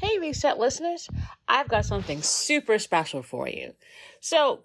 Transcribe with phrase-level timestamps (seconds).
[0.00, 1.10] Hey, Reset listeners,
[1.46, 3.74] I've got something super special for you.
[4.18, 4.60] So,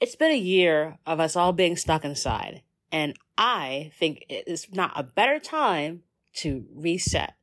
[0.00, 2.60] it's been a year of us all being stuck inside,
[2.92, 6.02] and I think it is not a better time
[6.34, 7.36] to reset,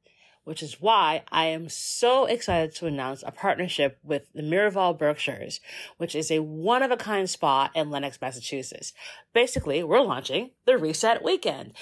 [0.43, 5.59] which is why I am so excited to announce a partnership with the Miraval Berkshires,
[5.97, 8.93] which is a one of a kind spa in Lenox, Massachusetts.
[9.33, 11.73] Basically, we're launching the Reset Weekend.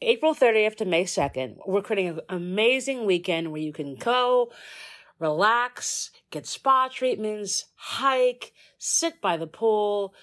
[0.00, 4.52] April 30th to May 2nd, we're creating an amazing weekend where you can go,
[5.20, 10.14] relax, get spa treatments, hike, sit by the pool,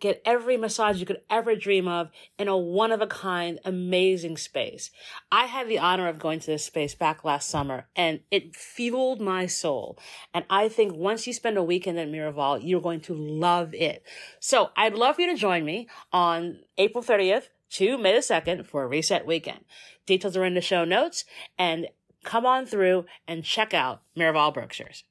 [0.00, 4.36] get every massage you could ever dream of in a one of a kind, amazing
[4.36, 4.90] space.
[5.30, 9.20] I had the honor of going to this space back last summer and it fueled
[9.20, 9.98] my soul.
[10.34, 14.02] And I think once you spend a weekend at Miraval, you're going to love it.
[14.40, 18.66] So I'd love for you to join me on April 30th to May the 2nd
[18.66, 19.64] for a reset weekend.
[20.04, 21.24] Details are in the show notes
[21.58, 21.88] and
[22.26, 25.04] come on through and check out Miraval Berkshires.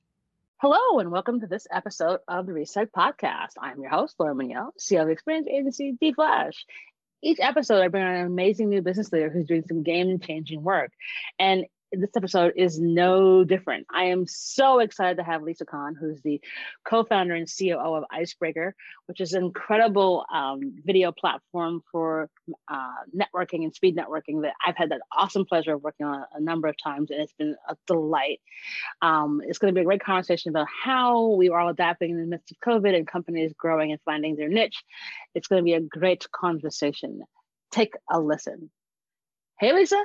[0.58, 3.54] Hello, and welcome to this episode of the Reset Podcast.
[3.58, 6.66] I'm your host, Laura Munoz, CEO of experience agency D Flash.
[7.24, 10.62] Each episode, I bring on an amazing new business leader who's doing some game changing
[10.62, 10.92] work.
[11.40, 11.66] And
[12.00, 13.88] this episode is no different.
[13.94, 16.42] I am so excited to have Lisa Conn, who's the
[16.88, 18.76] co-founder and COO of Icebreaker,
[19.08, 22.30] which is an incredible um, video platform for
[22.68, 26.40] uh, networking and speed networking that I've had that awesome pleasure of working on a,
[26.46, 28.40] number of times, and it's been a delight.
[29.02, 32.20] Um, it's going to be a great conversation about how we are all adapting in
[32.20, 34.84] the midst of COVID and companies growing and finding their niche.
[35.34, 37.22] It's going to be a great conversation.
[37.72, 38.70] Take a listen.
[39.60, 40.04] Hey, Lisa.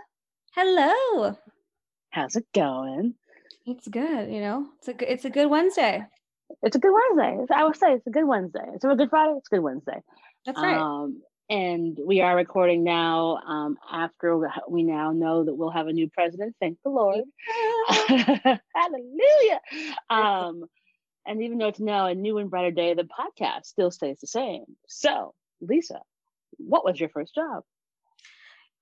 [0.55, 1.36] Hello.
[2.11, 3.14] How's it going?
[3.66, 4.33] It's good.
[4.33, 6.05] You know, it's a good, it's a good Wednesday.
[6.62, 7.55] It's a good Wednesday.
[7.55, 8.64] I would say it's a good Wednesday.
[8.75, 9.34] It's a good Friday.
[9.39, 10.00] It's a good Wednesday.
[10.44, 10.77] That's right.
[10.77, 15.92] Um, and we are recording now um, after we now know that we'll have a
[15.92, 16.56] new president.
[16.61, 17.25] Thank the Lord.
[17.89, 19.61] Hallelujah.
[20.08, 20.64] Um,
[21.27, 24.27] and even though it's now a new and brighter day, the podcast still stays the
[24.27, 24.64] same.
[24.89, 26.00] So, Lisa,
[26.58, 27.63] what was your first job?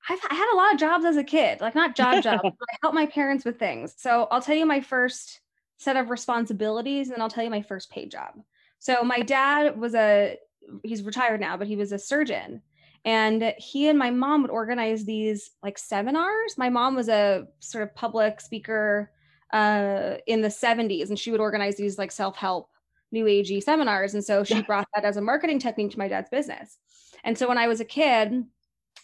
[0.08, 2.40] I've I had a lot of jobs as a kid, like not job jobs.
[2.44, 3.94] I helped my parents with things.
[3.96, 5.40] So I'll tell you my first
[5.78, 8.32] set of responsibilities, and then I'll tell you my first paid job.
[8.78, 10.36] So my dad was a
[10.82, 12.62] he's retired now, but he was a surgeon.
[13.04, 16.58] And he and my mom would organize these like seminars.
[16.58, 19.12] My mom was a sort of public speaker
[19.52, 22.68] uh, in the 70s, and she would organize these like self-help
[23.10, 24.14] new agey seminars.
[24.14, 26.76] And so she brought that as a marketing technique to my dad's business.
[27.24, 28.44] And so when I was a kid,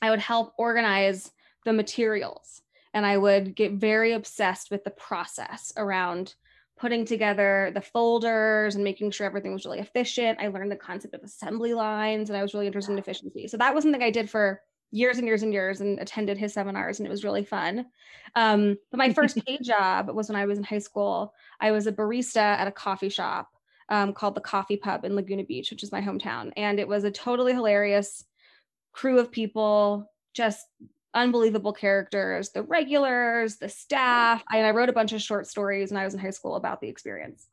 [0.02, 1.30] I would help organize
[1.64, 2.62] the materials
[2.92, 6.34] and I would get very obsessed with the process around
[6.76, 10.38] putting together the folders and making sure everything was really efficient.
[10.40, 13.48] I learned the concept of assembly lines and I was really interested in efficiency.
[13.48, 14.60] So that was something I did for
[14.90, 17.86] years and years and years and attended his seminars and it was really fun.
[18.36, 21.32] Um, but my first paid job was when I was in high school.
[21.60, 23.48] I was a barista at a coffee shop
[23.88, 26.52] um, called the Coffee Pub in Laguna Beach, which is my hometown.
[26.56, 28.24] And it was a totally hilarious
[28.94, 30.66] crew of people, just
[31.12, 34.42] unbelievable characters, the regulars, the staff.
[34.50, 36.80] And I wrote a bunch of short stories when I was in high school about
[36.80, 37.46] the experience.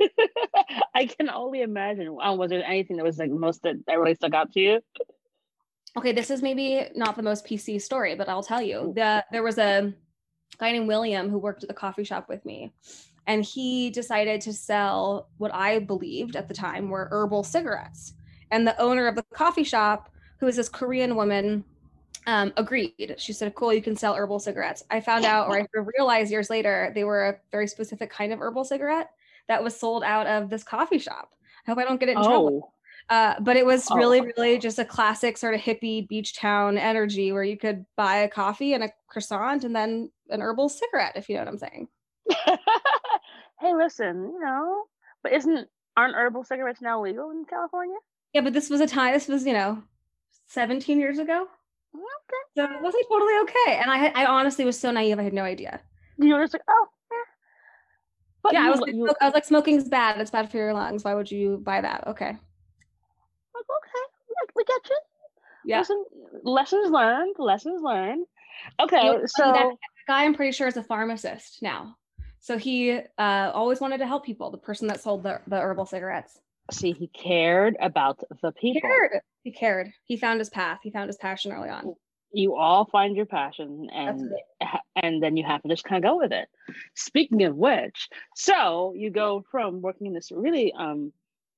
[0.94, 2.16] I can only imagine.
[2.20, 4.80] Um, was there anything that was like most that, that really stuck out to you?
[5.96, 8.92] Okay, this is maybe not the most PC story, but I'll tell you.
[8.96, 9.92] The, there was a
[10.58, 12.72] guy named William who worked at the coffee shop with me.
[13.26, 18.14] And he decided to sell what I believed at the time were herbal cigarettes.
[18.50, 20.11] And the owner of the coffee shop
[20.42, 21.62] who is this Korean woman,
[22.26, 23.14] um, agreed.
[23.16, 25.66] She said, "Cool, you can sell herbal cigarettes." I found out, or I
[25.96, 29.10] realized years later, they were a very specific kind of herbal cigarette
[29.46, 31.30] that was sold out of this coffee shop.
[31.64, 32.24] I hope I don't get it in oh.
[32.24, 32.74] trouble.
[33.08, 34.30] Uh, but it was really, oh.
[34.36, 38.28] really just a classic sort of hippie beach town energy where you could buy a
[38.28, 41.88] coffee and a croissant and then an herbal cigarette, if you know what I'm saying.
[43.60, 44.86] hey, listen, you know,
[45.22, 47.96] but isn't aren't herbal cigarettes now legal in California?
[48.32, 49.12] Yeah, but this was a time.
[49.12, 49.82] This was, you know,
[50.52, 51.46] 17 years ago.
[51.94, 52.02] Okay.
[52.56, 53.78] So it wasn't totally okay.
[53.80, 55.18] And I I honestly was so naive.
[55.18, 55.80] I had no idea.
[56.18, 57.18] You were just like, oh, yeah.
[58.42, 60.20] But yeah, you, I was, like, you, I was like, smoking's bad.
[60.20, 61.04] It's bad for your lungs.
[61.04, 62.06] Why would you buy that?
[62.06, 62.28] Okay.
[62.28, 62.38] Like,
[63.54, 65.00] okay, we get you.
[65.64, 65.78] Yeah.
[65.80, 66.04] Listen,
[66.42, 67.36] lessons learned.
[67.38, 68.26] Lessons learned.
[68.80, 69.72] Okay, you know, so that
[70.06, 71.96] guy, I'm pretty sure, is a pharmacist now.
[72.40, 74.50] So he uh, always wanted to help people.
[74.50, 76.38] The person that sold the, the herbal cigarettes.
[76.70, 78.74] See, he cared about the people.
[78.74, 79.20] He cared.
[79.42, 79.92] He cared.
[80.04, 80.78] He found his path.
[80.82, 81.94] He found his passion early on.
[82.32, 84.32] You all find your passion, and
[84.96, 86.48] and then you have to just kind of go with it.
[86.94, 91.12] Speaking of which, so you go from working in this really um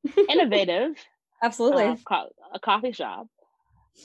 [0.29, 0.97] innovative,
[1.43, 3.29] absolutely uh, co- a coffee shop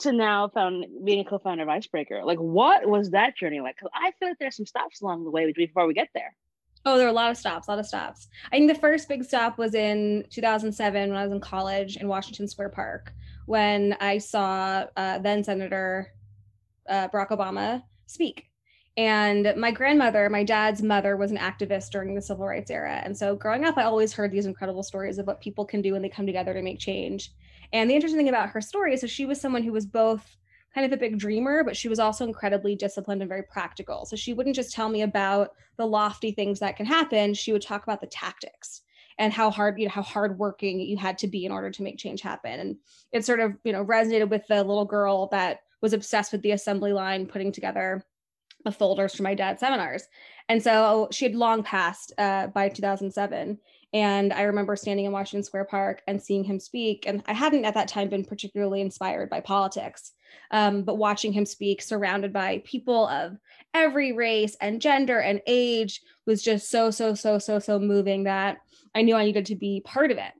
[0.00, 2.22] to now found being a co-founder of Icebreaker.
[2.24, 3.76] Like, what was that journey like?
[3.76, 6.36] Because I feel like there's some stops along the way before we get there.
[6.86, 8.28] Oh, there were a lot of stops, a lot of stops.
[8.50, 12.08] I think the first big stop was in 2007 when I was in college in
[12.08, 13.12] Washington Square Park
[13.46, 16.12] when I saw uh, then Senator
[16.88, 18.46] uh, Barack Obama speak.
[18.96, 23.00] And my grandmother, my dad's mother, was an activist during the civil rights era.
[23.04, 25.92] And so growing up, I always heard these incredible stories of what people can do
[25.92, 27.32] when they come together to make change.
[27.72, 30.36] And the interesting thing about her story is that she was someone who was both
[30.74, 34.04] kind of a big dreamer, but she was also incredibly disciplined and very practical.
[34.06, 37.34] So she wouldn't just tell me about the lofty things that can happen.
[37.34, 38.82] She would talk about the tactics
[39.18, 41.98] and how hard, you know, how hardworking you had to be in order to make
[41.98, 42.60] change happen.
[42.60, 42.76] And
[43.12, 46.52] it sort of, you know, resonated with the little girl that was obsessed with the
[46.52, 48.04] assembly line, putting together
[48.64, 50.04] the folders for my dad's seminars.
[50.48, 53.58] And so she had long passed uh, by 2007.
[53.92, 57.04] And I remember standing in Washington Square Park and seeing him speak.
[57.06, 60.12] And I hadn't at that time been particularly inspired by politics,
[60.50, 63.36] um, but watching him speak surrounded by people of
[63.74, 68.58] every race and gender and age was just so, so, so, so, so moving that
[68.94, 70.32] I knew I needed to be part of it.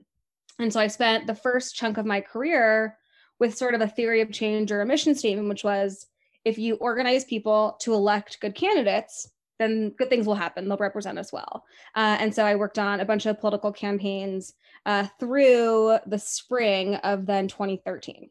[0.59, 2.97] And so I spent the first chunk of my career
[3.39, 6.07] with sort of a theory of change or a mission statement, which was
[6.45, 10.69] if you organize people to elect good candidates, then good things will happen.
[10.69, 11.65] They'll represent us well.
[11.95, 14.55] Uh, and so I worked on a bunch of political campaigns
[14.87, 18.31] uh, through the spring of then 2013.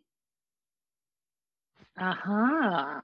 [2.00, 3.02] Uh huh.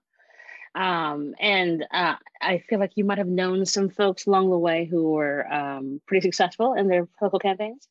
[0.75, 4.86] Um, and uh, I feel like you might have known some folks along the way
[4.86, 7.88] who were um, pretty successful in their political campaigns.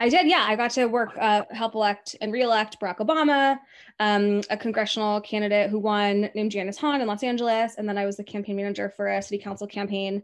[0.00, 0.44] I did, yeah.
[0.46, 3.58] I got to work, uh, help elect and reelect Barack Obama,
[4.00, 7.76] um, a congressional candidate who won named Janice Hahn in Los Angeles.
[7.78, 10.22] And then I was the campaign manager for a city council campaign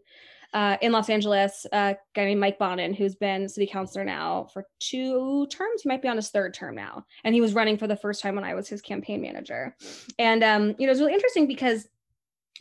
[0.52, 4.66] uh, in Los Angeles, a guy named Mike Bonin, who's been city councilor now for
[4.80, 5.82] two terms.
[5.82, 7.04] He might be on his third term now.
[7.24, 9.76] And he was running for the first time when I was his campaign manager.
[10.18, 11.88] And, um, you know, it's really interesting because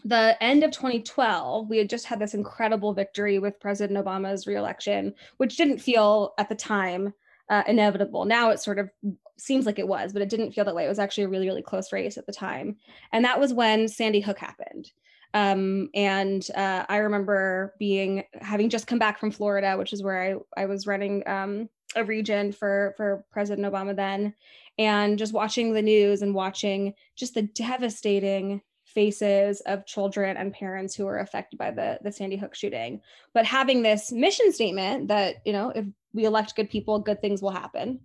[0.06, 5.14] the end of 2012, we had just had this incredible victory with President Obama's reelection,
[5.38, 7.14] which didn't feel at the time
[7.50, 8.26] uh, inevitable.
[8.26, 8.90] Now it sort of
[9.38, 10.86] seems like it was, but it didn't feel that way.
[10.86, 12.78] It was actually a really, really close race at the time.
[13.12, 14.92] And that was when Sandy Hook happened.
[15.34, 20.22] Um, and uh, I remember being having just come back from Florida, which is where
[20.58, 24.34] I, I was running um, a region for for President Obama then,
[24.78, 30.96] and just watching the news and watching just the devastating faces of children and parents
[30.96, 33.02] who were affected by the the Sandy Hook shooting.
[33.34, 37.42] But having this mission statement that you know if we elect good people, good things
[37.42, 38.00] will happen.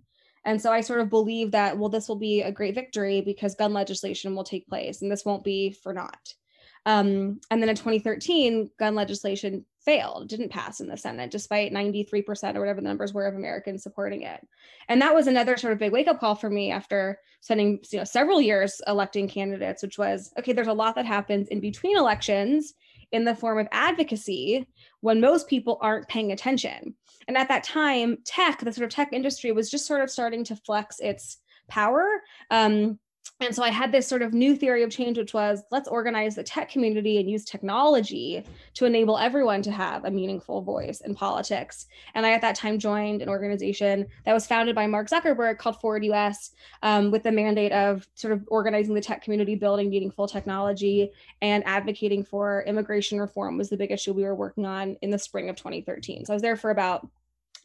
[0.45, 3.55] And so I sort of believe that well, this will be a great victory because
[3.55, 6.35] gun legislation will take place, and this won't be for naught.
[6.85, 12.55] Um, and then in 2013, gun legislation failed, didn't pass in the Senate, despite 93%
[12.55, 14.45] or whatever the numbers were of Americans supporting it.
[14.89, 17.99] And that was another sort of big wake up call for me after spending you
[17.99, 21.97] know, several years electing candidates, which was okay, there's a lot that happens in between
[21.97, 22.73] elections
[23.11, 24.67] in the form of advocacy
[25.01, 26.95] when most people aren't paying attention.
[27.27, 30.43] And at that time, tech, the sort of tech industry was just sort of starting
[30.45, 32.07] to flex its power.
[32.51, 32.99] Um,
[33.41, 36.35] and so I had this sort of new theory of change, which was let's organize
[36.35, 38.45] the tech community and use technology
[38.75, 41.87] to enable everyone to have a meaningful voice in politics.
[42.13, 45.81] And I, at that time, joined an organization that was founded by Mark Zuckerberg called
[45.81, 46.51] Forward US
[46.81, 51.11] um, with the mandate of sort of organizing the tech community, building meaningful technology,
[51.41, 55.19] and advocating for immigration reform was the big issue we were working on in the
[55.19, 56.25] spring of 2013.
[56.25, 57.05] So I was there for about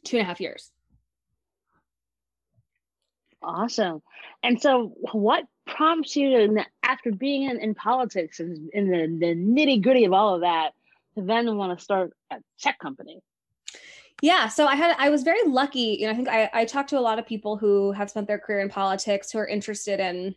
[0.05, 0.73] two and a half years.
[3.43, 4.03] Awesome.
[4.43, 9.35] And so, what prompts you to, after being in, in politics and in the, the
[9.35, 10.73] nitty gritty of all of that,
[11.15, 13.21] to then want to start a tech company?
[14.23, 15.97] Yeah, so I had I was very lucky.
[15.99, 18.27] You know, I think I, I talked to a lot of people who have spent
[18.27, 20.35] their career in politics who are interested in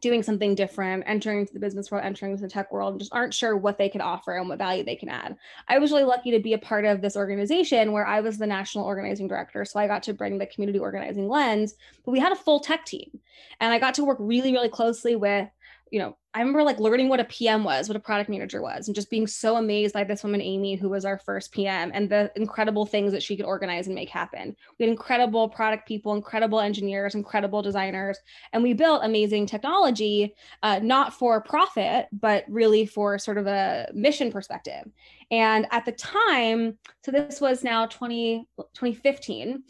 [0.00, 3.12] doing something different, entering into the business world, entering into the tech world, and just
[3.12, 5.36] aren't sure what they can offer and what value they can add.
[5.68, 8.46] I was really lucky to be a part of this organization where I was the
[8.46, 9.64] national organizing director.
[9.64, 12.84] So I got to bring the community organizing lens, but we had a full tech
[12.84, 13.20] team.
[13.60, 15.48] And I got to work really, really closely with
[15.90, 18.86] you know, I remember like learning what a PM was, what a product manager was,
[18.86, 22.08] and just being so amazed by this woman, Amy, who was our first PM, and
[22.08, 24.54] the incredible things that she could organize and make happen.
[24.78, 28.16] We had incredible product people, incredible engineers, incredible designers,
[28.52, 33.88] and we built amazing technology, uh, not for profit, but really for sort of a
[33.92, 34.84] mission perspective.
[35.32, 39.64] And at the time, so this was now 20, 2015.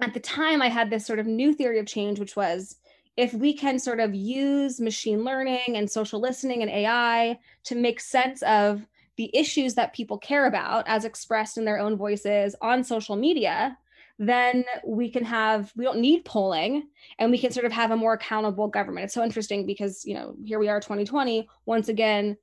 [0.00, 2.76] At the time, I had this sort of new theory of change, which was
[3.16, 8.00] if we can sort of use machine learning and social listening and AI to make
[8.00, 12.82] sense of the issues that people care about as expressed in their own voices on
[12.82, 13.78] social media,
[14.18, 17.96] then we can have, we don't need polling and we can sort of have a
[17.96, 19.04] more accountable government.
[19.04, 22.36] It's so interesting because, you know, here we are 2020, once again,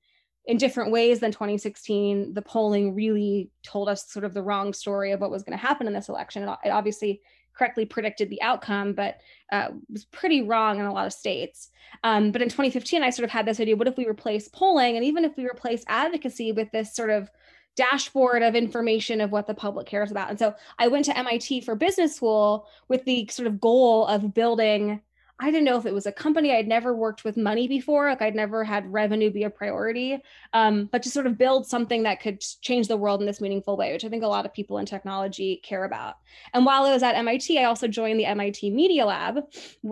[0.46, 5.12] in different ways than 2016, the polling really told us sort of the wrong story
[5.12, 6.44] of what was going to happen in this election.
[6.44, 7.22] It obviously
[7.62, 9.20] correctly predicted the outcome, but
[9.52, 11.70] uh, was pretty wrong in a lot of states.
[12.04, 14.96] Um, but in 2015, I sort of had this idea what if we replace polling
[14.96, 17.30] and even if we replace advocacy with this sort of
[17.76, 20.32] dashboard of information of what the public cares about.
[20.32, 24.34] And so I went to MIT for business school with the sort of goal of
[24.34, 25.02] building
[25.42, 26.54] I didn't know if it was a company.
[26.54, 28.10] I'd never worked with money before.
[28.10, 30.22] Like I'd never had revenue be a priority,
[30.54, 33.76] um, but to sort of build something that could change the world in this meaningful
[33.76, 36.18] way, which I think a lot of people in technology care about.
[36.54, 39.40] And while I was at MIT, I also joined the MIT Media Lab.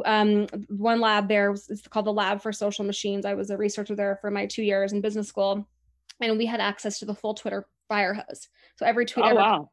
[0.05, 3.25] Um, one lab there was called the Lab for Social Machines.
[3.25, 5.67] I was a researcher there for my two years in business school,
[6.21, 8.49] and we had access to the full Twitter fire hose.
[8.75, 9.71] So every tweet oh, ever wow.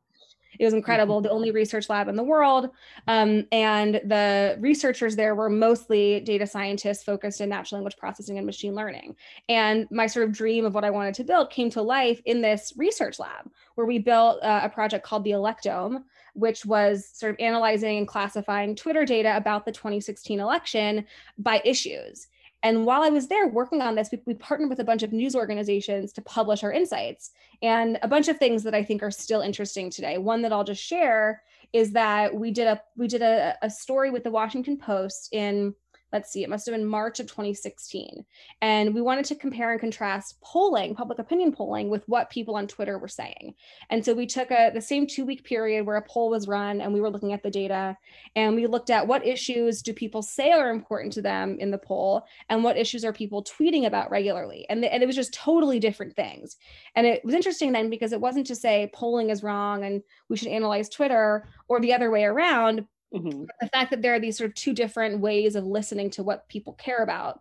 [0.58, 2.70] It was incredible, the only research lab in the world.
[3.06, 8.46] Um, and the researchers there were mostly data scientists focused in natural language processing and
[8.46, 9.16] machine learning.
[9.48, 12.40] And my sort of dream of what I wanted to build came to life in
[12.40, 16.02] this research lab where we built uh, a project called the Electome,
[16.34, 21.04] which was sort of analyzing and classifying Twitter data about the 2016 election
[21.38, 22.28] by issues.
[22.66, 25.12] And while I was there working on this, we, we, partnered with a bunch of
[25.12, 27.30] news organizations to publish our insights
[27.62, 30.18] and a bunch of things that I think are still interesting today.
[30.18, 34.10] One that I'll just share is that we did a we did a, a story
[34.10, 35.76] with the Washington Post in
[36.12, 38.24] let's see, it must have been March of 2016.
[38.62, 42.68] And we wanted to compare and contrast polling, public opinion polling, with what people on
[42.68, 43.54] Twitter were saying.
[43.90, 46.80] And so we took a, the same two week period where a poll was run
[46.80, 47.96] and we were looking at the data
[48.36, 51.78] and we looked at what issues do people say are important to them in the
[51.78, 54.64] poll and what issues are people tweeting about regularly.
[54.68, 56.56] And, the, and it was just totally different things.
[56.94, 60.36] And it was interesting then because it wasn't to say polling is wrong and we
[60.36, 63.44] should analyze Twitter or the other way around Mm-hmm.
[63.60, 66.48] The fact that there are these sort of two different ways of listening to what
[66.48, 67.40] people care about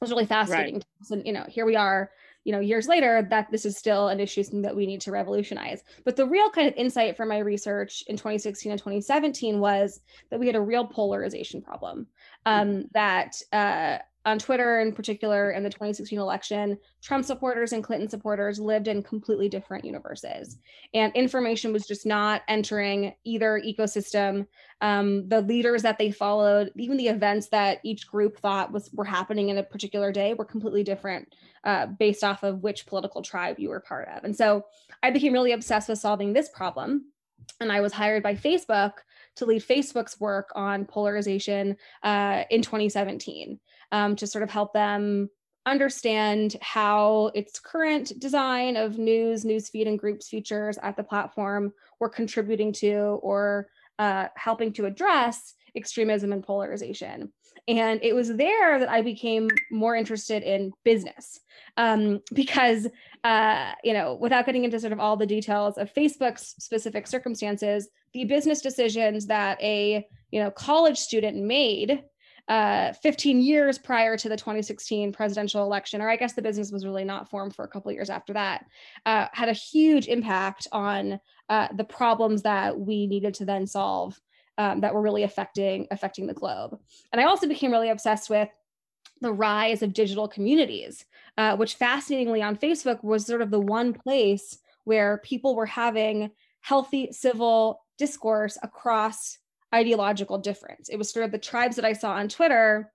[0.00, 0.74] was really fascinating.
[0.76, 1.10] Right.
[1.10, 2.10] And you know, here we are,
[2.44, 5.82] you know, years later, that this is still an issue that we need to revolutionize.
[6.04, 10.00] But the real kind of insight from my research in 2016 and 2017 was
[10.30, 12.06] that we had a real polarization problem.
[12.46, 12.80] Um, mm-hmm.
[12.92, 18.58] that uh, on Twitter in particular in the 2016 election, Trump supporters and Clinton supporters
[18.58, 20.58] lived in completely different universes.
[20.92, 24.46] And information was just not entering either ecosystem.
[24.80, 29.04] Um, the leaders that they followed, even the events that each group thought was were
[29.04, 31.34] happening in a particular day were completely different
[31.64, 34.24] uh, based off of which political tribe you were part of.
[34.24, 34.64] And so
[35.02, 37.06] I became really obsessed with solving this problem.
[37.60, 38.92] And I was hired by Facebook
[39.38, 43.58] to lead Facebook's work on polarization uh, in 2017
[43.92, 45.30] um, to sort of help them
[45.66, 52.08] understand how its current design of news, newsfeed, and groups features at the platform were
[52.08, 53.68] contributing to or
[53.98, 57.32] uh, helping to address extremism and polarization.
[57.66, 61.38] And it was there that I became more interested in business
[61.76, 62.88] um, because,
[63.24, 67.88] uh, you know, without getting into sort of all the details of Facebook's specific circumstances,
[68.12, 72.02] the business decisions that a you know college student made
[72.48, 76.86] uh, 15 years prior to the 2016 presidential election, or I guess the business was
[76.86, 78.64] really not formed for a couple years after that,
[79.04, 84.18] uh, had a huge impact on uh, the problems that we needed to then solve
[84.56, 86.78] um, that were really affecting affecting the globe.
[87.12, 88.48] And I also became really obsessed with
[89.20, 91.04] the rise of digital communities,
[91.36, 96.30] uh, which fascinatingly on Facebook was sort of the one place where people were having
[96.60, 99.38] healthy civil discourse across
[99.74, 100.88] ideological difference.
[100.88, 102.90] It was sort of the tribes that I saw on Twitter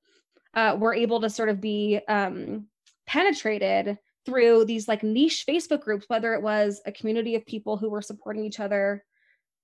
[0.53, 2.67] uh, were able to sort of be um,
[3.05, 7.89] penetrated through these like niche Facebook groups, whether it was a community of people who
[7.89, 9.03] were supporting each other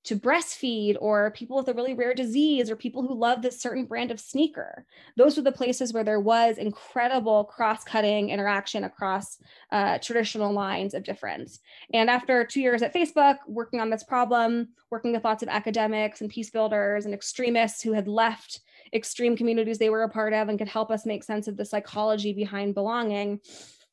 [0.06, 3.86] to breastfeed or people with a really rare disease or people who love this certain
[3.86, 4.86] brand of sneaker.
[5.18, 9.38] Those were the places where there was incredible cross cutting interaction across
[9.72, 11.60] uh, traditional lines of difference.
[11.94, 16.22] And after two years at Facebook, working on this problem, working with lots of academics
[16.22, 18.62] and peace builders and extremists who had left
[18.94, 21.66] extreme communities they were a part of and could help us make sense of the
[21.66, 23.40] psychology behind belonging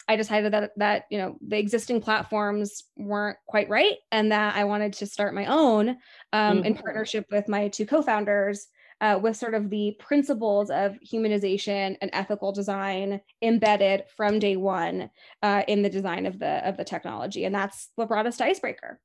[0.08, 4.64] I decided that that you know the existing platforms weren't quite right, and that I
[4.64, 5.90] wanted to start my own
[6.32, 6.64] um, mm-hmm.
[6.64, 8.68] in partnership with my two co-founders.
[9.02, 15.10] Uh, with sort of the principles of humanization and ethical design embedded from day one
[15.42, 18.44] uh, in the design of the of the technology, and that's what brought us to
[18.44, 18.98] Icebreaker.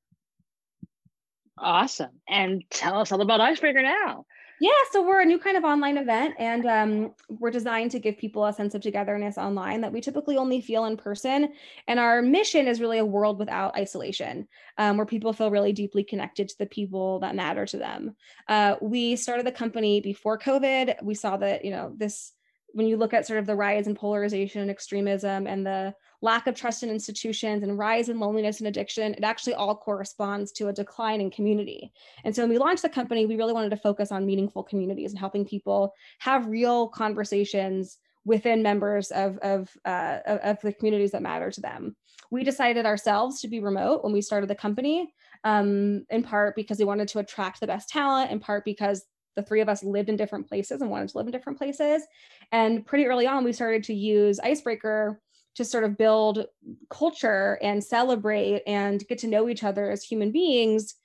[1.57, 2.21] Awesome!
[2.29, 4.23] And tell us all about Icebreaker now.
[4.61, 8.15] Yeah, so we're a new kind of online event, and um, we're designed to give
[8.19, 11.51] people a sense of togetherness online that we typically only feel in person.
[11.87, 16.03] And our mission is really a world without isolation, um, where people feel really deeply
[16.03, 18.15] connected to the people that matter to them.
[18.47, 21.01] Uh, we started the company before COVID.
[21.01, 22.31] We saw that you know this
[22.73, 26.47] when you look at sort of the rise in polarization and extremism and the lack
[26.47, 30.67] of trust in institutions and rise in loneliness and addiction, it actually all corresponds to
[30.67, 31.91] a decline in community.
[32.23, 35.11] And so when we launched the company, we really wanted to focus on meaningful communities
[35.11, 41.23] and helping people have real conversations within members of, of, uh, of the communities that
[41.23, 41.95] matter to them.
[42.29, 45.11] We decided ourselves to be remote when we started the company,
[45.43, 49.03] um, in part because we wanted to attract the best talent, in part because
[49.35, 52.03] the three of us lived in different places and wanted to live in different places.
[52.51, 55.19] And pretty early on, we started to use Icebreaker
[55.55, 56.45] to sort of build
[56.89, 60.95] culture and celebrate and get to know each other as human beings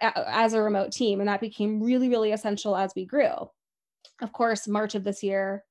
[0.00, 1.20] as a remote team.
[1.20, 3.50] And that became really, really essential as we grew.
[4.20, 5.64] Of course, March of this year,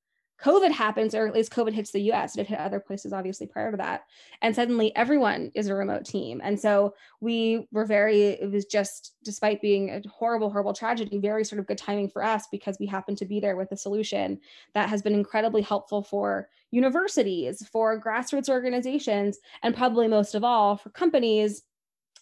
[0.43, 2.37] COVID happens, or at least COVID hits the US.
[2.37, 4.03] It hit other places, obviously, prior to that.
[4.41, 6.41] And suddenly everyone is a remote team.
[6.43, 11.43] And so we were very, it was just, despite being a horrible, horrible tragedy, very
[11.43, 14.39] sort of good timing for us because we happened to be there with a solution
[14.75, 20.77] that has been incredibly helpful for universities, for grassroots organizations, and probably most of all
[20.77, 21.63] for companies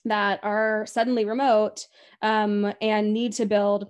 [0.06, 1.88] that are suddenly remote
[2.22, 3.90] um, and need to build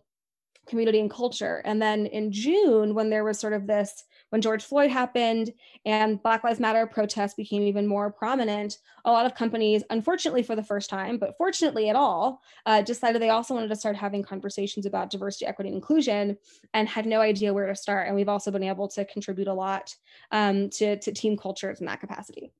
[0.68, 1.62] community and culture.
[1.66, 4.04] And then in June, when there was sort of this
[4.36, 5.54] when George Floyd happened
[5.86, 10.58] and Black Lives Matter protests became even more prominent, a lot of companies, unfortunately for
[10.58, 14.22] the first time, but fortunately at all, uh, decided they also wanted to start having
[14.22, 16.38] conversations about diversity, equity, and inclusion
[16.74, 18.08] and had no idea where to start.
[18.08, 19.96] And we've also been able to contribute a lot
[20.34, 22.52] um, to, to team cultures in that capacity.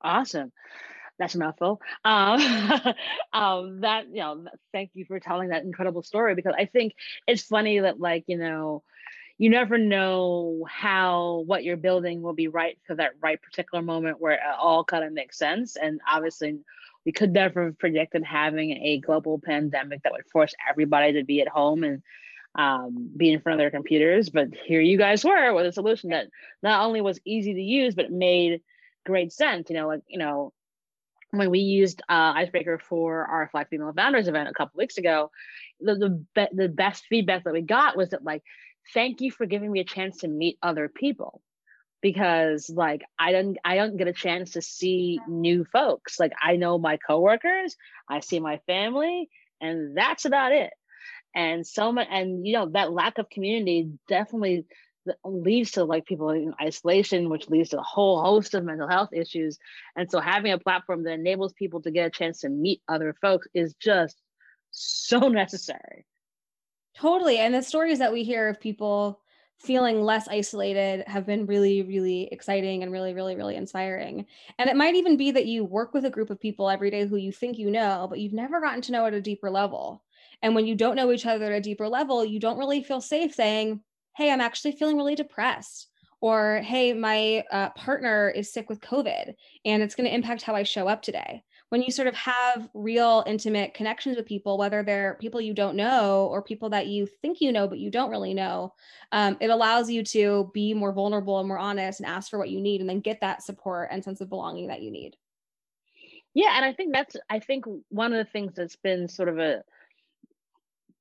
[0.00, 0.52] Awesome
[1.18, 1.80] that's a mouthful.
[2.04, 2.40] Um,
[3.32, 6.94] um, that you know, thank you for telling that incredible story because I think
[7.26, 8.82] it's funny that like you know,
[9.38, 14.20] you never know how what you're building will be right for that right particular moment
[14.20, 15.76] where it all kind of makes sense.
[15.76, 16.58] And obviously,
[17.06, 21.40] we could never have predicted having a global pandemic that would force everybody to be
[21.40, 22.02] at home and
[22.56, 24.28] um, be in front of their computers.
[24.28, 26.26] But here you guys were with a solution that
[26.62, 28.60] not only was easy to use, but made
[29.06, 29.70] great sense.
[29.70, 30.52] You know, like, you know,
[31.30, 35.30] when we used uh, Icebreaker for our Fly Female Founders event a couple weeks ago,
[35.80, 38.42] the the, be- the best feedback that we got was that like
[38.94, 41.42] thank you for giving me a chance to meet other people
[42.00, 46.18] because like I don't I don't get a chance to see new folks.
[46.20, 47.76] Like I know my coworkers,
[48.08, 49.28] I see my family,
[49.60, 50.72] and that's about it.
[51.34, 54.66] And so much, and you know that lack of community definitely
[55.24, 59.10] leads to like people in isolation, which leads to a whole host of mental health
[59.12, 59.58] issues.
[59.96, 63.14] And so having a platform that enables people to get a chance to meet other
[63.20, 64.16] folks is just
[64.70, 66.04] so necessary.
[66.98, 67.38] Totally.
[67.38, 69.20] And the stories that we hear of people
[69.56, 74.26] feeling less isolated have been really, really exciting and really, really, really inspiring.
[74.58, 77.06] And it might even be that you work with a group of people every day
[77.06, 80.02] who you think you know, but you've never gotten to know at a deeper level.
[80.42, 83.00] And when you don't know each other at a deeper level, you don't really feel
[83.00, 83.80] safe saying,
[84.16, 85.88] Hey, I'm actually feeling really depressed.
[86.20, 89.34] Or, Hey, my uh, partner is sick with COVID
[89.64, 92.68] and it's going to impact how I show up today when you sort of have
[92.72, 97.06] real intimate connections with people, whether they're people you don't know or people that you
[97.20, 98.72] think you know but you don't really know,
[99.12, 102.50] um, it allows you to be more vulnerable and more honest and ask for what
[102.50, 105.16] you need and then get that support and sense of belonging that you need.
[106.34, 109.38] Yeah, and I think that's I think one of the things that's been sort of
[109.38, 109.62] a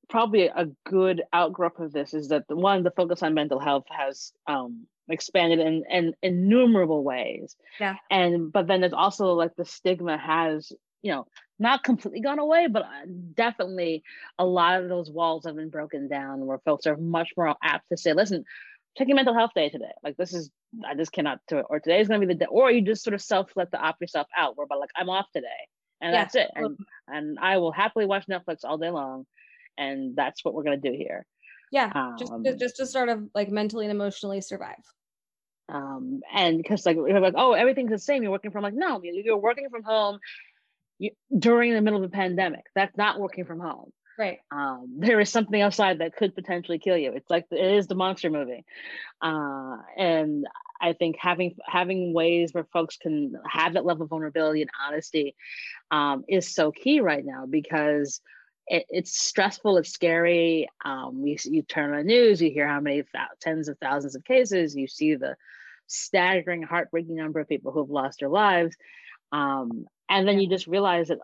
[0.09, 3.85] probably a good outgrowth of this is that the one the focus on mental health
[3.89, 7.55] has um, expanded in, in innumerable ways.
[7.79, 7.95] Yeah.
[8.09, 11.27] And but then there's also like the stigma has, you know,
[11.59, 14.03] not completely gone away, but uh, definitely
[14.37, 17.89] a lot of those walls have been broken down where folks are much more apt
[17.89, 18.43] to say, listen,
[18.97, 19.91] taking mental health day today.
[20.03, 20.51] Like this is
[20.85, 21.65] I just cannot do it.
[21.69, 23.79] Or today is gonna be the day, or you just sort of self let the
[23.79, 25.47] opt yourself out where but like I'm off today.
[26.01, 26.23] And yeah.
[26.23, 26.49] that's it.
[26.55, 29.25] And and I will happily watch Netflix all day long.
[29.77, 31.25] And that's what we're gonna do here.
[31.71, 31.91] Yeah.
[31.93, 34.83] Um, just just to sort of like mentally and emotionally survive.
[35.69, 38.23] Um and because like we're like oh everything's the same.
[38.23, 40.19] You're working from like no you're working from home
[40.97, 42.65] you, during the middle of a pandemic.
[42.73, 43.91] That's not working from home.
[44.17, 44.39] Right.
[44.51, 47.11] Um there is something outside that could potentially kill you.
[47.11, 48.63] It's like it is the monster movie.
[49.21, 50.45] Uh and
[50.79, 55.35] i think having having ways where folks can have that level of vulnerability and honesty
[55.89, 58.21] um is so key right now because
[58.67, 62.79] it, it's stressful it's scary um you, you turn on the news you hear how
[62.79, 63.03] many
[63.39, 65.35] tens of thousands of cases you see the
[65.87, 68.75] staggering, heartbreaking number of people who have lost their lives.
[69.31, 71.19] Um, and then you just realize that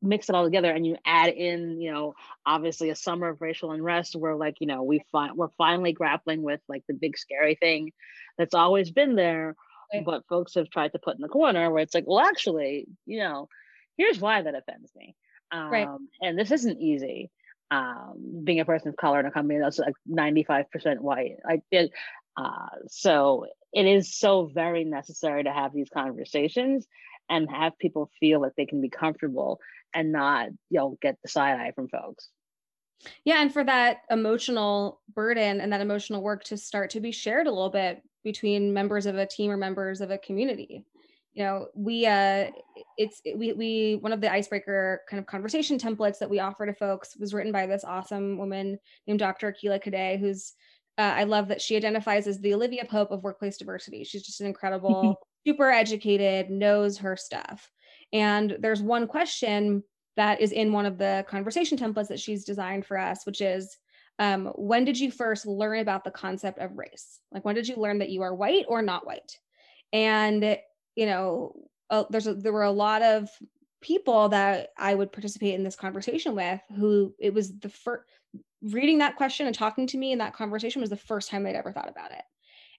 [0.00, 2.12] mix it all together and you add in you know
[2.44, 6.42] obviously a summer of racial unrest where like you know we find we're finally grappling
[6.42, 7.92] with like the big scary thing
[8.36, 9.54] that's always been there
[9.94, 10.04] right.
[10.04, 13.20] but folks have tried to put in the corner where it's like well actually you
[13.20, 13.48] know
[13.96, 15.14] here's why that offends me
[15.52, 15.88] um, right.
[16.20, 17.30] and this isn't easy
[17.72, 21.36] um, being a person of color in a company that's like 95% white.
[21.44, 21.90] Like it,
[22.36, 26.86] Uh, so it is so very necessary to have these conversations
[27.28, 29.58] and have people feel that they can be comfortable
[29.94, 32.28] and not, you know, get the side eye from folks.
[33.24, 37.46] Yeah, and for that emotional burden and that emotional work to start to be shared
[37.46, 40.84] a little bit between members of a team or members of a community.
[41.34, 42.50] You know, we uh
[42.98, 46.74] it's we we one of the icebreaker kind of conversation templates that we offer to
[46.74, 49.52] folks was written by this awesome woman named Dr.
[49.52, 50.52] Akilah Cadet, who's
[50.98, 54.04] uh, I love that she identifies as the Olivia Pope of workplace diversity.
[54.04, 55.16] She's just an incredible,
[55.46, 57.70] super educated, knows her stuff.
[58.12, 59.82] And there's one question
[60.16, 63.78] that is in one of the conversation templates that she's designed for us, which is
[64.18, 67.20] um, when did you first learn about the concept of race?
[67.32, 69.38] Like, when did you learn that you are white or not white?
[69.94, 70.58] And,
[70.96, 71.54] you know,
[71.90, 73.28] uh, there's a, there were a lot of
[73.80, 78.04] people that I would participate in this conversation with who it was the first
[78.62, 81.56] reading that question and talking to me in that conversation was the first time they'd
[81.56, 82.22] ever thought about it.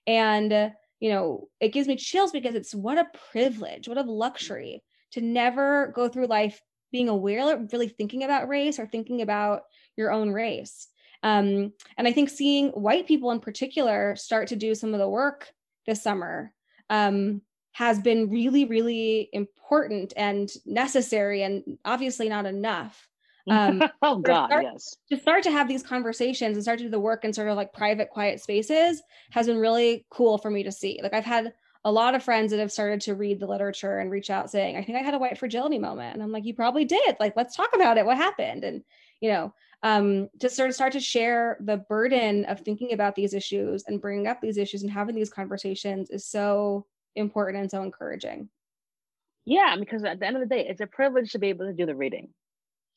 [0.06, 4.02] And, uh, you know, it gives me chills because it's what a privilege, what a
[4.02, 9.62] luxury to never go through life being aware, really thinking about race or thinking about
[9.96, 10.88] your own race.
[11.22, 15.08] Um, and I think seeing white people in particular start to do some of the
[15.08, 15.48] work
[15.86, 16.52] this summer
[16.90, 17.42] um,
[17.74, 23.08] has been really, really important and necessary, and obviously not enough.
[23.46, 24.96] Um, oh God, start, yes.
[25.10, 27.58] To start to have these conversations and start to do the work in sort of
[27.58, 30.98] like private, quiet spaces has been really cool for me to see.
[31.02, 31.52] Like I've had
[31.84, 34.78] a lot of friends that have started to read the literature and reach out saying,
[34.78, 36.14] I think I had a white fragility moment.
[36.14, 37.16] And I'm like, you probably did.
[37.20, 38.06] Like, let's talk about it.
[38.06, 38.64] What happened?
[38.64, 38.82] And,
[39.20, 43.34] you know, um, to sort of start to share the burden of thinking about these
[43.34, 47.82] issues and bringing up these issues and having these conversations is so important and so
[47.82, 48.48] encouraging.
[49.44, 51.72] Yeah, because at the end of the day, it's a privilege to be able to
[51.72, 52.30] do the reading.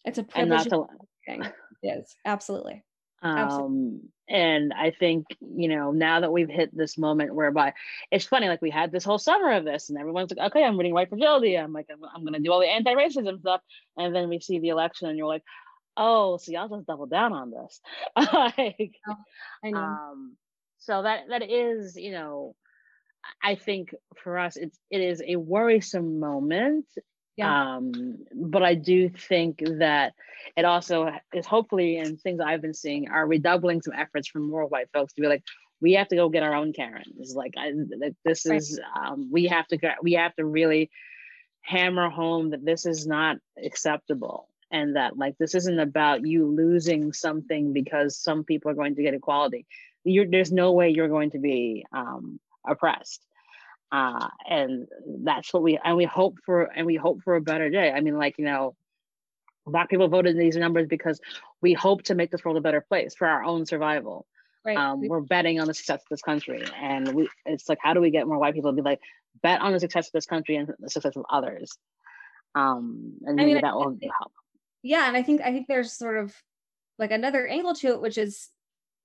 [0.06, 0.67] It's a privilege.
[0.67, 1.53] And not to,
[1.84, 2.84] is absolutely.
[3.21, 7.73] Um, and I think, you know, now that we've hit this moment whereby
[8.12, 10.77] it's funny, like we had this whole summer of this, and everyone's like, okay, I'm
[10.77, 11.58] reading White Fragility.
[11.58, 13.62] I'm like, I'm, I'm going to do all the anti racism stuff.
[13.97, 15.43] And then we see the election, and you're like,
[15.95, 17.82] oh, so y'all just double down on this.
[18.15, 19.15] like, oh,
[19.63, 19.80] I know.
[19.80, 20.38] Um,
[20.80, 22.56] so that that is, you know,
[23.43, 26.86] I think for us, it's it is a worrisome moment
[27.38, 27.75] yeah.
[27.75, 30.13] Um, but I do think that
[30.58, 34.65] it also is hopefully, and things I've been seeing are redoubling some efforts from more
[34.65, 35.43] white folks to be like,
[35.80, 37.36] we have to go get our own Karens.
[37.36, 37.73] Like, I,
[38.25, 40.89] this is, um, we have to, we have to really
[41.62, 47.13] hammer home that this is not acceptable and that like this isn't about you losing
[47.13, 49.67] something because some people are going to get equality.
[50.03, 53.25] You're, there's no way you're going to be um, oppressed.
[53.91, 54.88] Uh, and
[55.23, 57.91] that's what we and we hope for and we hope for a better day.
[57.91, 58.75] I mean like you know
[59.65, 61.19] black people voted in these numbers because
[61.62, 64.25] we hope to make this world a better place for our own survival.
[64.65, 64.77] Right.
[64.77, 68.01] um, we're betting on the success of this country and we it's like how do
[68.01, 68.99] we get more white people to be like
[69.41, 71.71] bet on the success of this country and the success of others?
[72.56, 74.34] Um and maybe I mean, that will help.
[74.84, 76.36] Yeah and i think i think there's sort of
[76.99, 78.49] like another angle to it which is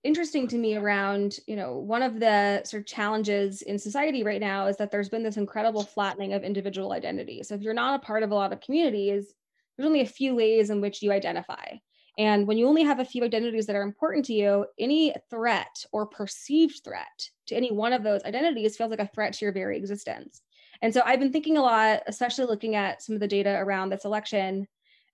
[0.04, 4.40] interesting to me around you know one of the sort of challenges in society right
[4.40, 7.94] now is that there's been this incredible flattening of individual identity so if you're not
[7.94, 9.34] a part of a lot of communities
[9.76, 11.64] there's only a few ways in which you identify.
[12.18, 15.84] And when you only have a few identities that are important to you any threat
[15.92, 19.52] or perceived threat to any one of those identities feels like a threat to your
[19.52, 20.42] very existence.
[20.82, 23.90] And so i've been thinking a lot especially looking at some of the data around
[23.90, 24.66] this election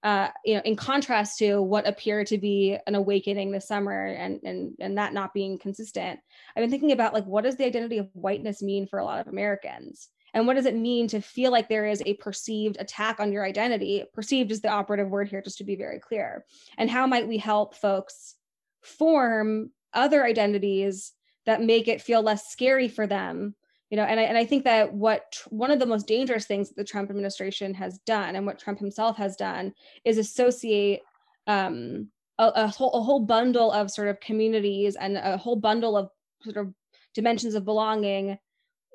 [0.02, 4.40] uh, you know, in contrast to what appeared to be an awakening this summer and,
[4.44, 6.20] and, and that not being consistent,
[6.54, 9.20] I've been thinking about like, what does the identity of whiteness mean for a lot
[9.20, 10.08] of Americans?
[10.34, 13.44] And what does it mean to feel like there is a perceived attack on your
[13.44, 14.04] identity?
[14.14, 16.44] Perceived is the operative word here, just to be very clear.
[16.76, 18.36] And how might we help folks
[18.82, 21.12] form other identities
[21.46, 23.54] that make it feel less scary for them
[23.90, 26.46] you know and I, and I think that what tr- one of the most dangerous
[26.46, 29.74] things that the trump administration has done and what trump himself has done
[30.04, 31.02] is associate
[31.46, 35.96] um, a, a, whole, a whole bundle of sort of communities and a whole bundle
[35.96, 36.10] of
[36.42, 36.72] sort of
[37.14, 38.38] dimensions of belonging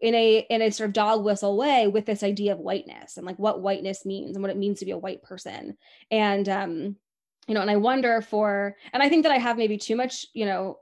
[0.01, 3.25] in a in a sort of dog whistle way with this idea of whiteness and
[3.25, 5.77] like what whiteness means and what it means to be a white person.
[6.11, 6.95] And um
[7.47, 10.25] you know and i wonder for and i think that i have maybe too much
[10.33, 10.77] you know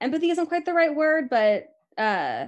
[0.00, 2.46] empathy isn't quite the right word but uh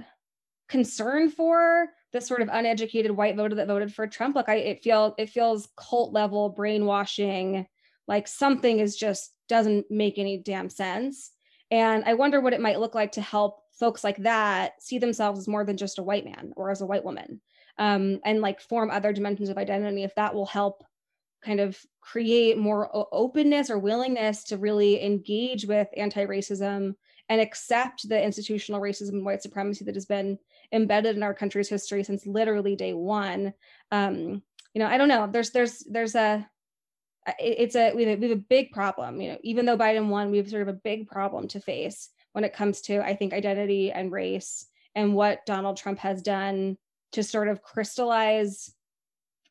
[0.71, 4.35] concern for the sort of uneducated white voter that voted for Trump.
[4.35, 7.67] Like I it feel it feels cult level brainwashing,
[8.07, 11.31] like something is just doesn't make any damn sense.
[11.69, 15.39] And I wonder what it might look like to help folks like that see themselves
[15.39, 17.41] as more than just a white man or as a white woman.
[17.77, 20.83] Um, and like form other dimensions of identity if that will help
[21.43, 26.93] kind of create more openness or willingness to really engage with anti-racism
[27.31, 30.37] and accept the institutional racism and white supremacy that has been
[30.73, 33.53] embedded in our country's history since literally day one.
[33.89, 35.29] Um, you know, I don't know.
[35.31, 36.45] There's there's there's a
[37.39, 39.21] it's a we have a, big problem.
[39.21, 42.09] You know, even though Biden won, we have sort of a big problem to face
[42.33, 46.77] when it comes to I think identity and race and what Donald Trump has done
[47.13, 48.75] to sort of crystallize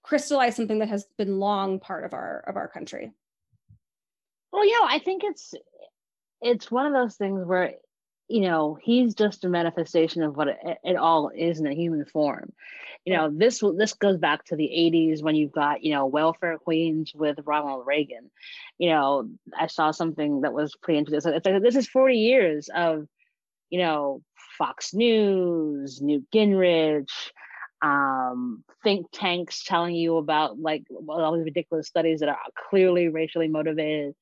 [0.02, 3.10] crystallize something that has been long part of our of our country.
[4.52, 5.54] Well, you know, I think it's
[6.40, 7.74] it's one of those things where
[8.28, 12.04] you know he's just a manifestation of what it, it, all is in a human
[12.04, 12.52] form.
[13.04, 16.58] You know this this goes back to the 80s when you've got you know welfare
[16.58, 18.30] queens with ronald reagan.
[18.78, 22.68] You know i saw something that was pretty interesting it's like this is 40 years
[22.74, 23.06] of
[23.70, 24.22] you know
[24.58, 27.10] fox news newt gingrich
[27.82, 33.48] um, think tanks telling you about like all these ridiculous studies that are clearly racially
[33.48, 34.14] motivated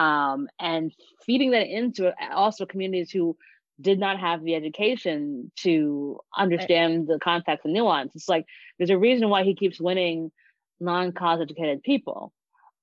[0.00, 0.92] um, and
[1.26, 3.36] feeding that into also communities who
[3.78, 8.14] did not have the education to understand the context and nuance.
[8.14, 8.46] It's like
[8.78, 10.32] there's a reason why he keeps winning
[10.80, 12.32] non-college educated people.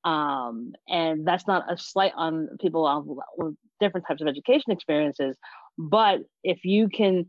[0.03, 5.35] Um, and that's not a slight on people with different types of education experiences.
[5.75, 7.25] But if you can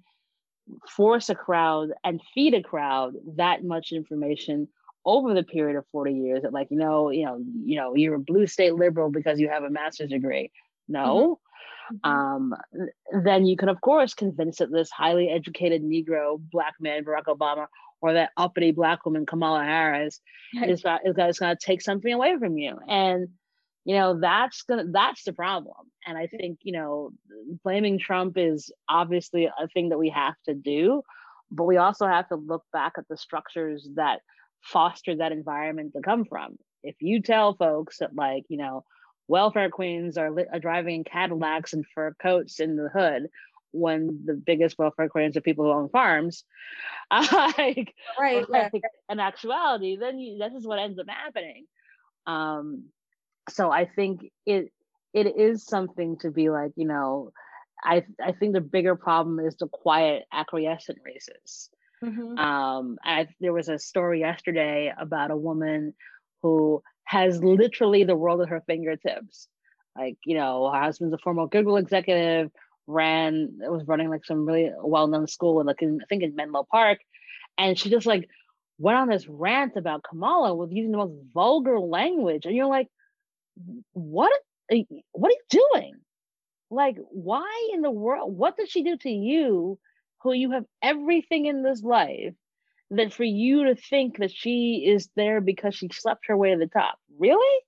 [0.96, 4.68] force a crowd and feed a crowd that much information
[5.04, 8.16] over the period of 40 years that like you know you know you know you're
[8.16, 10.50] a blue state liberal because you have a master's degree.
[10.88, 11.40] No.
[11.92, 12.10] Mm-hmm.
[12.10, 12.54] um,
[13.24, 17.66] then you can of course convince that this highly educated negro black man barack obama
[18.02, 20.20] or that uppity black woman kamala harris
[20.54, 20.68] right.
[20.68, 22.78] is, is, is going to take something away from you.
[22.86, 23.28] And
[23.86, 25.76] you know that's gonna that's the problem.
[26.06, 27.10] And i think you know
[27.64, 31.02] blaming trump is obviously a thing that we have to do
[31.50, 34.20] but we also have to look back at the structures that
[34.62, 36.56] foster that environment to come from.
[36.82, 38.84] If you tell folks that, like, you know,
[39.26, 43.28] welfare queens are, li- are driving Cadillacs and fur coats in the hood,
[43.72, 46.44] when the biggest welfare queens are people who own farms,
[47.10, 48.72] like, right, like,
[49.10, 51.66] in actuality, then you, this is what ends up happening.
[52.26, 52.84] Um,
[53.48, 54.72] so I think it
[55.14, 57.32] it is something to be like, you know,
[57.82, 61.70] I I think the bigger problem is the quiet acquiescent races.
[62.04, 62.38] Mm-hmm.
[62.38, 65.94] Um, I, there was a story yesterday about a woman
[66.42, 69.48] who has literally the world at her fingertips.
[69.96, 72.50] Like, you know, her husband's a former Google executive,
[72.86, 76.98] ran, was running like some really well-known school, like in, I think in Menlo Park,
[77.56, 78.28] and she just like
[78.78, 82.88] went on this rant about Kamala with using the most vulgar language, and you're like,
[83.92, 84.32] what?
[85.12, 85.94] What are you doing?
[86.70, 88.36] Like, why in the world?
[88.36, 89.78] What did she do to you
[90.22, 92.34] who you have everything in this life
[92.90, 96.58] that for you to think that she is there because she slept her way to
[96.58, 96.98] the top.
[97.18, 97.62] Really?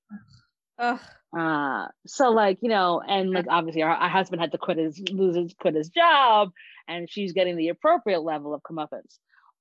[0.78, 1.00] Ugh.
[1.36, 5.00] Uh, so like, you know, and like obviously our, our husband had to quit his
[5.10, 6.50] lose his quit his job
[6.88, 9.18] and she's getting the appropriate level of comeuppance.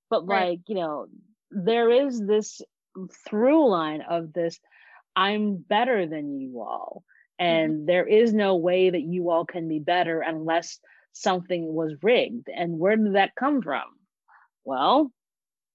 [0.10, 0.50] But right.
[0.50, 1.08] like, you know,
[1.52, 2.62] there is this
[3.28, 4.60] through line of this
[5.16, 7.04] I'm better than you all.
[7.38, 7.86] And mm-hmm.
[7.86, 10.80] there is no way that you all can be better unless
[11.22, 12.50] something was rigged.
[12.54, 13.84] And where did that come from?
[14.64, 15.12] Well,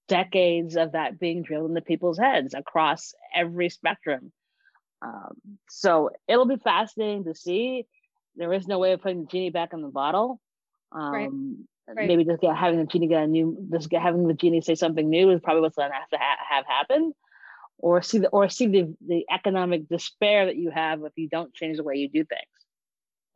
[0.07, 4.31] decades of that being drilled into people's heads across every spectrum.
[5.01, 5.37] Um,
[5.69, 7.85] so it'll be fascinating to see.
[8.35, 10.39] There is no way of putting the genie back in the bottle.
[10.91, 11.29] Um, right.
[11.87, 12.07] Right.
[12.07, 14.73] Maybe just get, having the genie get a new, just get, having the genie say
[14.73, 17.13] something new is probably what's going to have to ha- have happen,
[17.77, 21.53] or see the or see the the economic despair that you have if you don't
[21.53, 22.41] change the way you do things.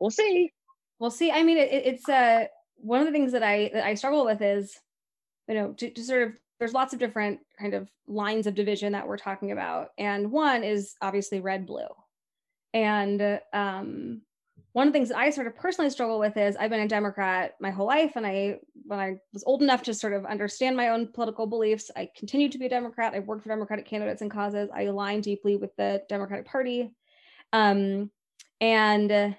[0.00, 0.52] We'll see.
[1.00, 2.44] Well, see, I mean, it, it's uh,
[2.76, 4.78] one of the things that I that I struggle with is,
[5.48, 8.92] you know, to, to sort of there's lots of different kind of lines of division
[8.92, 11.88] that we're talking about, and one is obviously red blue,
[12.74, 14.20] and um,
[14.72, 16.88] one of the things that I sort of personally struggle with is I've been a
[16.88, 20.76] Democrat my whole life, and I when I was old enough to sort of understand
[20.76, 23.14] my own political beliefs, I continue to be a Democrat.
[23.14, 24.68] I worked for Democratic candidates and causes.
[24.74, 26.92] I align deeply with the Democratic Party,
[27.54, 28.10] um,
[28.60, 29.34] and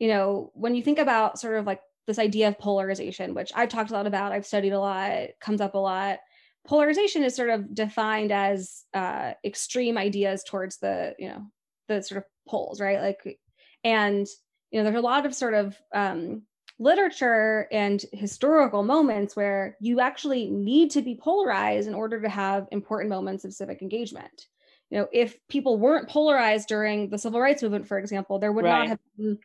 [0.00, 3.68] you know, when you think about sort of like this idea of polarization, which I've
[3.68, 6.18] talked a lot about, I've studied a lot, comes up a lot.
[6.66, 11.42] Polarization is sort of defined as uh, extreme ideas towards the, you know,
[11.86, 13.00] the sort of poles, right?
[13.00, 13.38] Like,
[13.84, 14.26] and
[14.70, 16.42] you know, there's a lot of sort of um,
[16.78, 22.68] literature and historical moments where you actually need to be polarized in order to have
[22.70, 24.46] important moments of civic engagement.
[24.90, 28.64] You know, if people weren't polarized during the civil rights movement, for example, there would
[28.64, 28.78] right.
[28.78, 29.38] not have been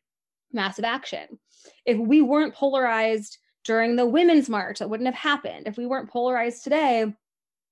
[0.55, 1.39] massive action.
[1.85, 5.67] If we weren't polarized during the Women's March, that wouldn't have happened.
[5.67, 7.13] If we weren't polarized today,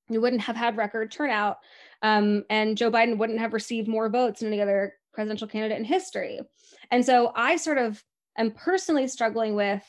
[0.10, 1.58] we wouldn't have had record turnout.
[2.02, 5.86] Um, and Joe Biden wouldn't have received more votes than any other presidential candidate in
[5.86, 6.40] history.
[6.92, 8.04] And so I sort of
[8.38, 9.84] am personally struggling with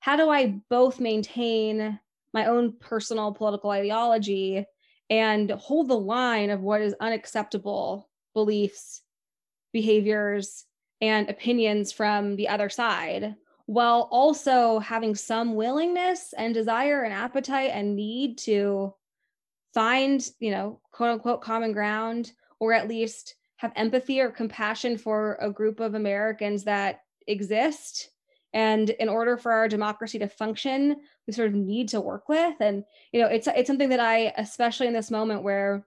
[0.00, 1.98] how do I both maintain
[2.32, 4.64] my own personal political ideology
[5.10, 9.02] and hold the line of what is unacceptable beliefs,
[9.72, 10.64] behaviors,
[11.00, 17.70] and opinions from the other side while also having some willingness and desire and appetite
[17.74, 18.94] and need to
[19.74, 25.36] find, you know, quote unquote common ground or at least have empathy or compassion for
[25.42, 28.08] a group of Americans that exist.
[28.54, 32.54] And in order for our democracy to function, we sort of need to work with.
[32.60, 35.86] And, you know, it's it's something that I, especially in this moment where,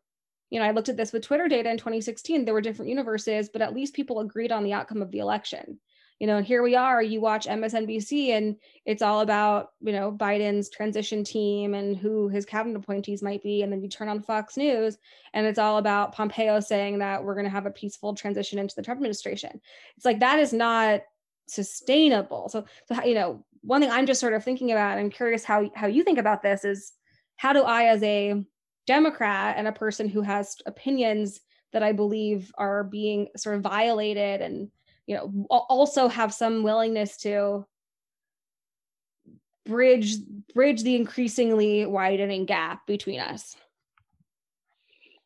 [0.51, 3.49] you know, I looked at this with Twitter data in 2016, there were different universes,
[3.49, 5.79] but at least people agreed on the outcome of the election
[6.21, 10.69] you know, here we are, you watch MSNBC and it's all about, you know, Biden's
[10.69, 13.63] transition team and who his cabinet appointees might be.
[13.63, 14.99] And then you turn on Fox News
[15.33, 18.75] and it's all about Pompeo saying that we're going to have a peaceful transition into
[18.75, 19.59] the Trump administration.
[19.97, 21.01] It's like that is not
[21.47, 22.49] sustainable.
[22.49, 25.43] So, so you know, one thing I'm just sort of thinking about, and I'm curious
[25.43, 26.91] how how you think about this is
[27.35, 28.45] how do I as a
[28.87, 31.41] Democrat and a person who has opinions
[31.71, 34.69] that I believe are being sort of violated and
[35.07, 37.65] you know also have some willingness to
[39.65, 40.15] bridge
[40.53, 43.55] bridge the increasingly widening gap between us.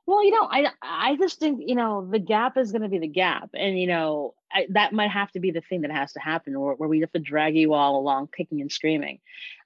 [0.07, 2.99] Well you know i i just think you know the gap is going to be
[2.99, 3.49] the gap.
[3.53, 6.57] And you know I, that might have to be the thing that has to happen
[6.59, 9.19] where, where we have to drag you all along kicking and screaming.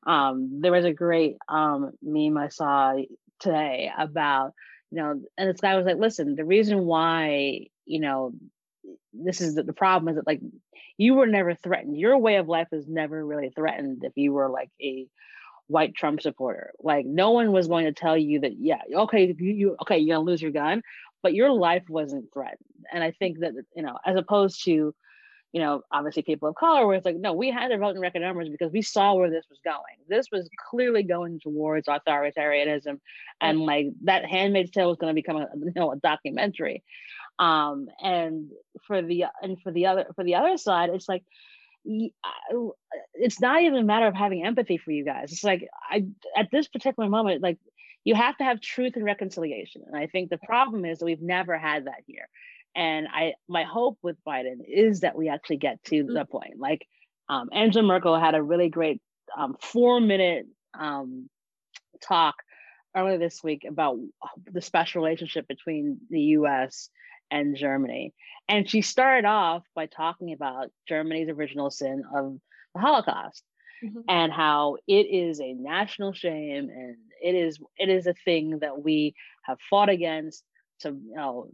[0.05, 2.95] Um there was a great um meme i saw
[3.39, 4.53] today about
[4.91, 8.33] you know and this guy was like listen the reason why you know
[9.13, 10.41] this is the, the problem is that like
[10.99, 11.97] you were never threatened.
[11.97, 15.07] Your way of life was never really threatened if you were like a
[15.67, 16.73] white Trump supporter.
[16.77, 20.17] Like no one was going to tell you that, yeah, okay, you, you okay, you're
[20.17, 20.81] gonna lose your gun,
[21.23, 22.59] but your life wasn't threatened.
[22.91, 24.93] And I think that you know, as opposed to,
[25.51, 28.21] you know, obviously people of color, where it's like, no, we had the voting record
[28.21, 29.97] numbers because we saw where this was going.
[30.07, 32.99] This was clearly going towards authoritarianism,
[33.41, 36.83] and like that Handmaid's Tale was going to become a you know a documentary.
[37.39, 38.51] Um and
[38.85, 41.23] for the and for the other for the other side it's like
[41.85, 45.31] it's not even a matter of having empathy for you guys.
[45.31, 47.57] It's like i at this particular moment like
[48.03, 49.83] you have to have truth and reconciliation.
[49.87, 52.27] And i think the problem is that we've never had that here
[52.75, 56.13] and i my hope with biden is that we actually get to mm-hmm.
[56.13, 56.85] the point like
[57.29, 59.01] um, angela merkel had a really great
[59.37, 61.29] um, four minute um,
[62.01, 62.35] talk
[62.95, 63.97] earlier this week about
[64.51, 66.89] the special relationship between the us
[67.31, 68.13] and Germany.
[68.47, 72.37] And she started off by talking about Germany's original sin of
[72.73, 73.43] the Holocaust
[73.83, 73.99] mm-hmm.
[74.07, 78.81] and how it is a national shame and it is it is a thing that
[78.81, 80.43] we have fought against
[80.79, 81.49] to you know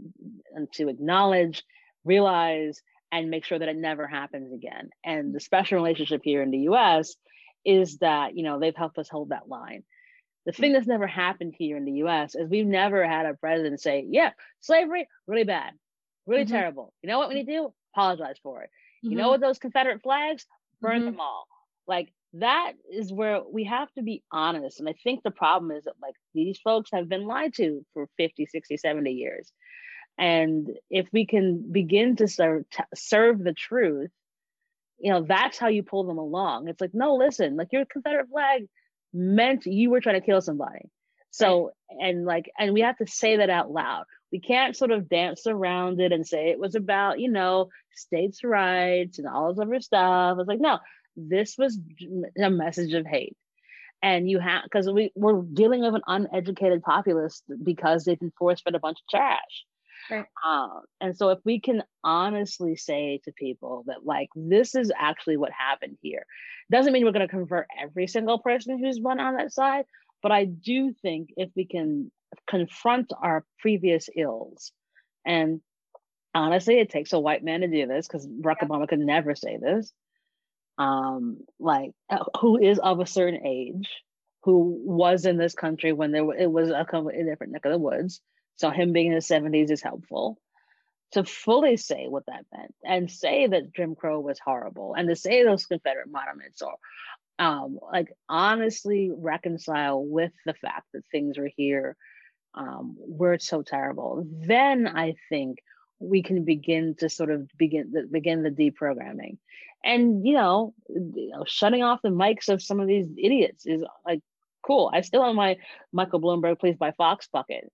[0.54, 1.64] and to acknowledge,
[2.04, 4.90] realize and make sure that it never happens again.
[5.04, 7.16] And the special relationship here in the US
[7.64, 9.84] is that, you know, they've helped us hold that line.
[10.46, 13.82] The thing that's never happened here in the US is we've never had a president
[13.82, 15.74] say, yeah, slavery, really bad,
[16.28, 16.54] really mm-hmm.
[16.54, 16.94] terrible.
[17.02, 17.74] You know what we need to do?
[17.96, 18.70] Apologize for it.
[18.70, 19.12] Mm-hmm.
[19.12, 19.32] You know mm-hmm.
[19.32, 20.46] what those Confederate flags?
[20.82, 21.06] Burn mm-hmm.
[21.06, 21.48] them all.
[21.88, 24.80] Like that is where we have to be honest.
[24.80, 28.08] And I think the problem is that like these folks have been lied to for
[28.18, 29.52] 50, 60, 70 years.
[30.18, 34.12] And if we can begin to serve, t- serve the truth,
[35.00, 36.68] you know, that's how you pull them along.
[36.68, 38.68] It's like, no, listen, like your Confederate flag
[39.14, 40.90] meant you were trying to kill somebody.
[41.32, 44.06] So, and like, and we have to say that out loud.
[44.32, 48.44] We can't sort of dance around it and say it was about, you know, states'
[48.44, 50.38] rights and all this other stuff.
[50.40, 50.80] It's like, no,
[51.16, 51.80] this was
[52.42, 53.36] a message of hate.
[54.02, 58.64] And you have, because we, we're dealing with an uneducated populace because they've been forced
[58.64, 59.66] fed a bunch of trash.
[60.12, 60.26] Right.
[60.46, 65.38] Um, and so if we can honestly say to people that like this is actually
[65.38, 66.26] what happened here,
[66.72, 69.86] doesn't mean we're going to convert every single person who's run on that side,
[70.22, 72.12] but I do think if we can
[72.48, 74.72] confront our previous ills,
[75.26, 75.62] and
[76.34, 78.68] honestly, it takes a white man to do this because Barack yeah.
[78.68, 79.92] Obama could never say this.
[80.78, 83.90] Um, like uh, who is of a certain age,
[84.44, 87.78] who was in this country when there it was a completely different neck of the
[87.78, 88.22] woods
[88.58, 90.38] so him being in his 70s is helpful
[91.12, 95.16] to fully say what that meant and say that Jim Crow was horrible and to
[95.16, 96.76] say those Confederate monuments or
[97.38, 101.98] um, like honestly reconcile with the fact that things were here
[102.54, 104.26] um, were so terrible.
[104.30, 105.58] Then I think
[106.00, 109.38] we can begin to sort of begin the, begin the deprogramming,
[109.86, 113.84] and you know, you know, shutting off the mics of some of these idiots is
[114.06, 114.22] like
[114.66, 114.90] cool.
[114.92, 115.58] I still have my
[115.94, 117.72] Michael Bloomberg Please by Fox bucket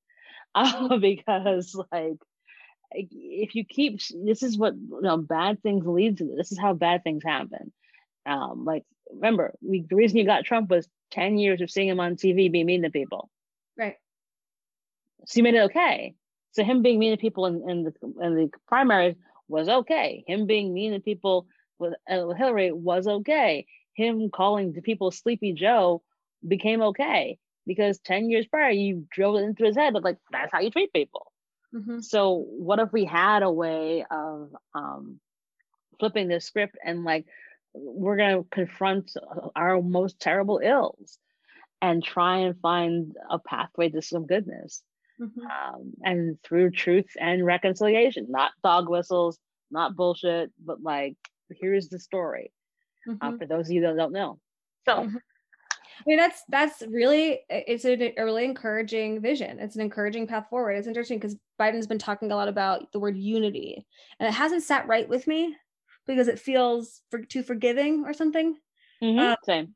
[0.53, 2.17] uh, because like
[2.91, 6.35] if you keep this is what you know bad things lead to.
[6.37, 7.71] This is how bad things happen.
[8.25, 11.99] Um like remember we, the reason you got trump was 10 years of seeing him
[11.99, 13.29] on tv being mean to people.
[13.77, 13.95] Right.
[15.25, 16.15] So you made it okay.
[16.51, 19.15] So him being mean to people in, in the in the primaries
[19.47, 20.25] was okay.
[20.27, 21.47] Him being mean to people
[21.81, 26.01] with, uh, hillary was okay him calling the people sleepy joe
[26.47, 30.51] became okay because 10 years prior you drove it into his head of like that's
[30.51, 31.31] how you treat people
[31.73, 31.99] mm-hmm.
[31.99, 35.19] so what if we had a way of um,
[35.99, 37.25] flipping the script and like
[37.73, 39.11] we're going to confront
[39.55, 41.17] our most terrible ills
[41.81, 44.83] and try and find a pathway to some goodness
[45.19, 45.41] mm-hmm.
[45.41, 51.15] um, and through truth and reconciliation not dog whistles not bullshit but like
[51.59, 52.51] here's the story
[53.07, 53.35] uh, mm-hmm.
[53.35, 54.39] uh, for those of you that don't know
[54.85, 55.17] so mm-hmm.
[56.01, 59.59] I mean, that's that's really it's a, a, really encouraging vision.
[59.59, 60.71] It's an encouraging path forward.
[60.71, 63.85] It's interesting because Biden's been talking a lot about the word unity,
[64.19, 65.55] and it hasn't sat right with me
[66.07, 68.57] because it feels for, too forgiving or something.
[69.03, 69.19] Mm-hmm.
[69.19, 69.75] Um, Same.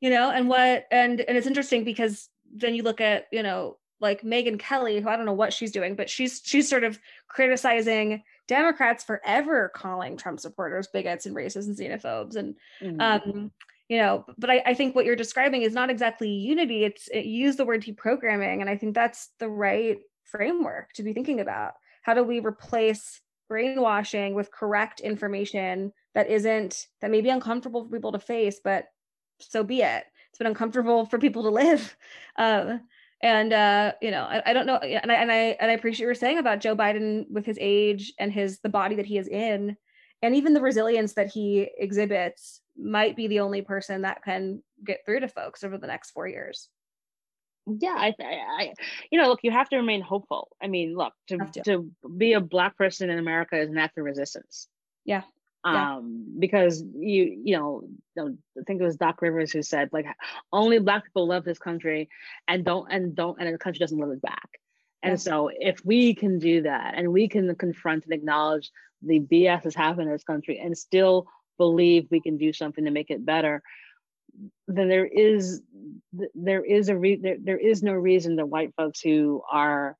[0.00, 3.78] You know, and what and and it's interesting because then you look at you know
[4.00, 7.00] like Megyn Kelly, who I don't know what she's doing, but she's she's sort of
[7.26, 13.00] criticizing Democrats forever calling Trump supporters bigots and racists and xenophobes and mm-hmm.
[13.00, 13.50] um
[13.88, 16.84] you know but I, I think what you're describing is not exactly unity.
[16.84, 21.12] It's it use the word deprogramming and i think that's the right framework to be
[21.12, 21.74] thinking about.
[22.02, 27.90] How do we replace brainwashing with correct information that isn't that may be uncomfortable for
[27.90, 28.86] people to face but
[29.40, 30.04] so be it.
[30.30, 31.96] It's been uncomfortable for people to live.
[32.36, 32.80] Um,
[33.24, 36.04] and uh, you know I, I, don't know and I, and I and I appreciate
[36.04, 39.18] what you're saying about Joe Biden with his age and his the body that he
[39.18, 39.76] is in
[40.22, 45.00] and even the resilience that he exhibits might be the only person that can get
[45.04, 46.68] through to folks over the next four years.
[47.66, 48.74] Yeah I, I
[49.10, 50.54] you know look you have to remain hopeful.
[50.62, 51.62] I mean look to, to.
[51.62, 54.68] to be a black person in america is an act of resistance.
[55.06, 55.22] Yeah
[55.64, 56.00] um yeah.
[56.38, 57.82] because you you know
[58.16, 60.06] i think it was doc rivers who said like
[60.52, 62.08] only black people love this country
[62.48, 64.48] and don't and don't and the country doesn't love it back
[65.02, 65.16] and yeah.
[65.16, 68.70] so if we can do that and we can confront and acknowledge
[69.02, 72.90] the bs that's happened in this country and still believe we can do something to
[72.90, 73.62] make it better
[74.66, 75.62] then there is
[76.34, 79.96] there is a re- there, there is no reason that white folks who are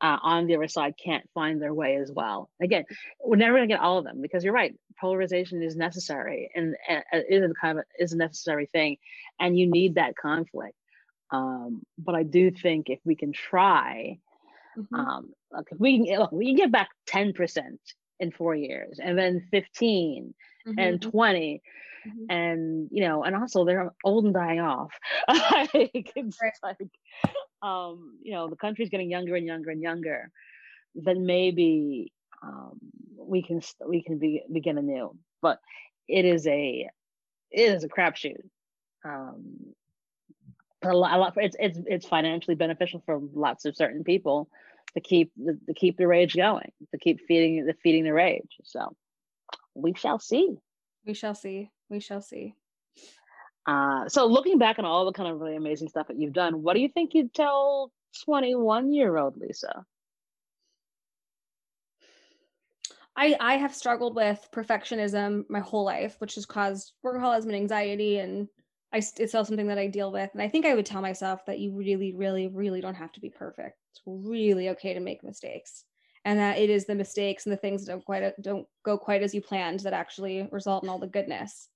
[0.00, 2.50] uh, on the other side can't find their way as well.
[2.60, 2.84] Again,
[3.24, 4.74] we're never going to get all of them because you're right.
[5.00, 8.96] Polarization is necessary and uh, is a kind of is a necessary thing,
[9.40, 10.76] and you need that conflict.
[11.30, 14.18] Um, but I do think if we can try,
[14.78, 14.94] mm-hmm.
[14.94, 17.80] um, look, if we can look, we can get back ten percent
[18.20, 20.34] in four years, and then fifteen,
[20.66, 20.78] mm-hmm.
[20.78, 21.62] and 20
[22.06, 22.30] mm-hmm.
[22.30, 24.92] and you know and also they're old and dying off
[25.28, 26.52] it's right.
[26.62, 26.76] like
[27.64, 30.30] um you know the country's getting younger and younger and younger
[30.94, 32.12] then maybe
[32.42, 32.78] um
[33.16, 35.58] we can we can be, begin anew but
[36.08, 36.88] it is a
[37.50, 38.42] it is a crapshoot
[39.04, 39.74] um
[40.82, 44.48] a lot, a lot it's it's it's financially beneficial for lots of certain people
[44.92, 48.58] to keep the, to keep the rage going to keep feeding the feeding the rage
[48.64, 48.94] so
[49.74, 50.56] we shall see.
[51.04, 51.70] We shall see.
[51.90, 52.54] We shall see.
[53.66, 56.62] Uh, so looking back on all the kind of really amazing stuff that you've done,
[56.62, 57.90] what do you think you'd tell
[58.24, 59.84] 21 year old Lisa?
[63.16, 68.18] I, I have struggled with perfectionism my whole life, which has caused workaholism and anxiety.
[68.18, 68.48] And
[68.92, 70.30] I, it's still something that I deal with.
[70.32, 73.20] And I think I would tell myself that you really, really, really don't have to
[73.20, 73.78] be perfect.
[73.92, 75.84] It's really okay to make mistakes
[76.24, 79.22] and that it is the mistakes and the things that don't quite don't go quite
[79.22, 81.68] as you planned that actually result in all the goodness.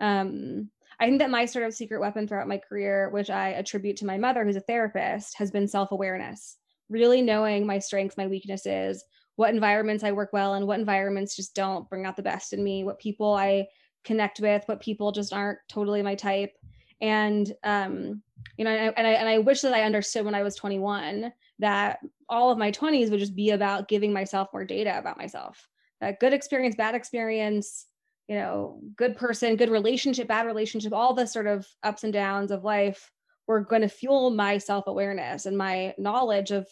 [0.00, 0.70] Um,
[1.02, 4.06] I think that my sort of secret weapon throughout my career, which I attribute to
[4.06, 6.58] my mother, who's a therapist, has been self awareness.
[6.88, 9.02] Really knowing my strengths, my weaknesses,
[9.34, 12.62] what environments I work well in, what environments just don't bring out the best in
[12.62, 13.66] me, what people I
[14.04, 16.52] connect with, what people just aren't totally my type.
[17.00, 18.22] And um,
[18.56, 21.98] you know, and I, and I wish that I understood when I was 21 that
[22.28, 25.66] all of my 20s would just be about giving myself more data about myself.
[26.00, 27.86] That good experience, bad experience,
[28.28, 32.50] you know, good person, good relationship, bad relationship, all the sort of ups and downs
[32.50, 33.10] of life
[33.46, 36.66] were going to fuel my self awareness and my knowledge of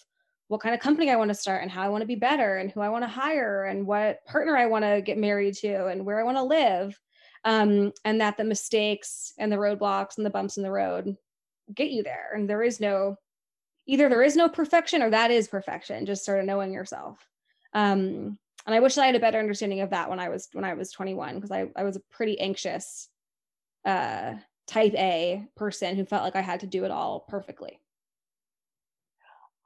[0.49, 2.57] what kind of company I want to start and how I want to be better
[2.57, 5.87] and who I want to hire and what partner I want to get married to
[5.87, 6.99] and where I want to live.
[7.45, 11.17] Um, and that the mistakes and the roadblocks and the bumps in the road
[11.73, 12.33] get you there.
[12.35, 13.17] And there is no
[13.87, 17.19] either there is no perfection or that is perfection just sort of knowing yourself
[17.75, 20.65] um and i wish i had a better understanding of that when i was when
[20.65, 23.09] i was 21 because I, I was a pretty anxious
[23.85, 24.35] uh
[24.67, 27.81] type a person who felt like i had to do it all perfectly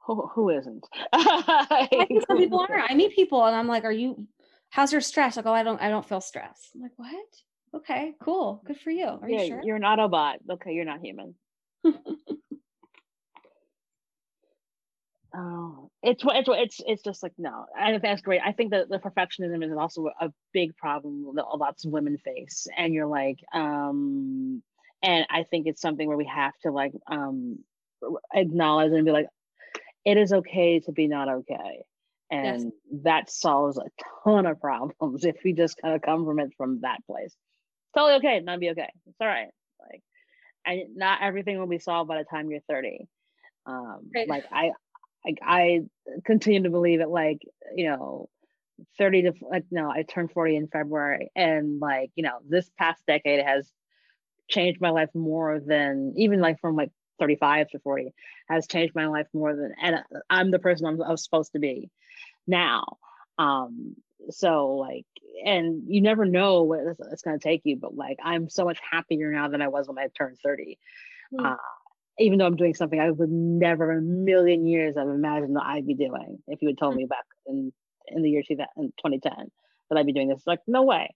[0.05, 0.85] who, who isn't?
[1.13, 2.79] I think some people are.
[2.79, 4.27] I meet people and I'm like, are you,
[4.69, 5.35] how's your stress?
[5.35, 6.69] Like, oh, I don't, I don't feel stress.
[6.75, 7.25] I'm like, what?
[7.75, 8.61] Okay, cool.
[8.65, 9.07] Good for you.
[9.07, 9.61] Are yeah, you sure?
[9.63, 10.35] You're an Autobot.
[10.49, 11.35] Okay, you're not human.
[15.37, 17.65] Oh, it's it's it's it's just like no.
[17.77, 18.41] I think that's great.
[18.45, 22.67] I think that the perfectionism is also a big problem that lots of women face,
[22.77, 24.63] and you're like, um,
[25.03, 27.59] and I think it's something where we have to like um
[28.33, 29.27] acknowledge and be like,
[30.05, 31.83] it is okay to be not okay,
[32.31, 32.71] and yes.
[33.03, 33.89] that solves a
[34.23, 37.35] ton of problems if we just kind of come from it from that place.
[37.93, 38.91] Totally okay, not be okay.
[39.07, 39.49] It's all right.
[39.81, 40.01] Like,
[40.65, 43.07] and not everything will be solved by the time you're 30.
[43.65, 44.27] Um, right.
[44.27, 44.71] like I
[45.25, 45.81] like I
[46.25, 47.39] continue to believe it like,
[47.75, 48.29] you know,
[48.97, 53.01] 30 to like no, I turned 40 in February and like, you know, this past
[53.07, 53.69] decade has
[54.47, 58.13] changed my life more than even like from like 35 to 40
[58.49, 61.89] has changed my life more than and I'm the person I'm, I'm supposed to be
[62.45, 62.97] now.
[63.39, 63.95] Um
[64.29, 65.05] so like
[65.43, 68.65] and you never know what it's, it's going to take you but like i'm so
[68.65, 70.79] much happier now than i was when i turned 30
[71.33, 71.45] mm.
[71.45, 71.57] uh,
[72.19, 75.65] even though I'm doing something I would never in a million years have imagined that
[75.65, 76.97] I'd be doing if you had told mm.
[76.97, 77.71] me back in
[78.07, 79.31] in the year 2010
[79.89, 80.43] that I'd be doing this.
[80.45, 81.13] Like, no way.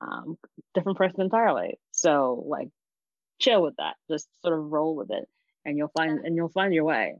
[0.00, 0.36] Um,
[0.74, 1.78] different person entirely.
[1.92, 2.68] So like
[3.38, 3.94] chill with that.
[4.10, 5.28] Just sort of roll with it
[5.64, 7.14] and you'll find and you'll find your way.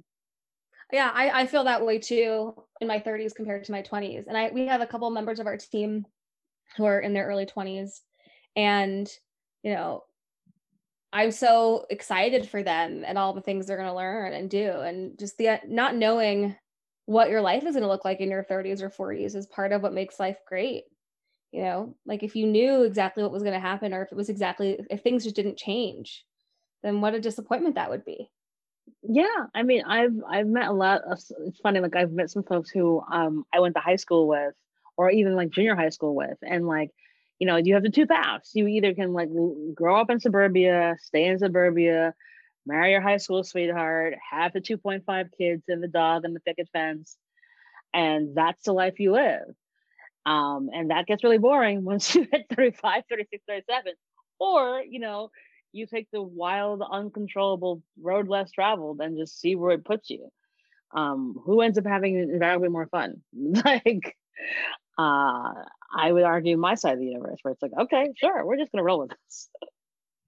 [0.93, 4.27] Yeah, I, I feel that way too in my 30s compared to my 20s.
[4.27, 6.05] And I we have a couple members of our team
[6.77, 8.01] who are in their early 20s.
[8.57, 9.09] And,
[9.63, 10.05] you know,
[11.13, 14.81] I'm so excited for them and all the things they're going to learn and do.
[14.81, 16.57] And just the not knowing
[17.07, 19.73] what your life is going to look like in your 30s or 40s is part
[19.73, 20.85] of what makes life great.
[21.51, 24.17] You know, like if you knew exactly what was going to happen or if it
[24.17, 26.25] was exactly, if things just didn't change,
[26.83, 28.31] then what a disappointment that would be.
[29.03, 29.47] Yeah.
[29.55, 32.71] I mean, I've, I've met a lot of, it's funny, like I've met some folks
[32.71, 34.55] who um, I went to high school with
[34.97, 36.39] or even like junior high school with.
[36.43, 36.91] And like,
[37.43, 38.53] you know, you have the two paths.
[38.55, 39.29] You either can like
[39.75, 42.15] grow up in suburbia, stay in suburbia,
[42.65, 46.69] marry your high school sweetheart, have the 2.5 kids and the dog and the picket
[46.73, 47.17] fence,
[47.93, 49.43] and that's the life you live.
[50.25, 53.95] Um, and that gets really boring once you hit 35, 36, 37.
[54.39, 55.33] Or, you know,
[55.73, 60.29] you take the wild, uncontrollable road less traveled and just see where it puts you.
[60.97, 63.21] Um, who ends up having invariably more fun?
[63.35, 64.17] like,
[64.99, 65.53] uh,
[65.95, 68.73] I would argue my side of the universe where it's like, okay, sure, we're just
[68.73, 69.49] gonna roll with this.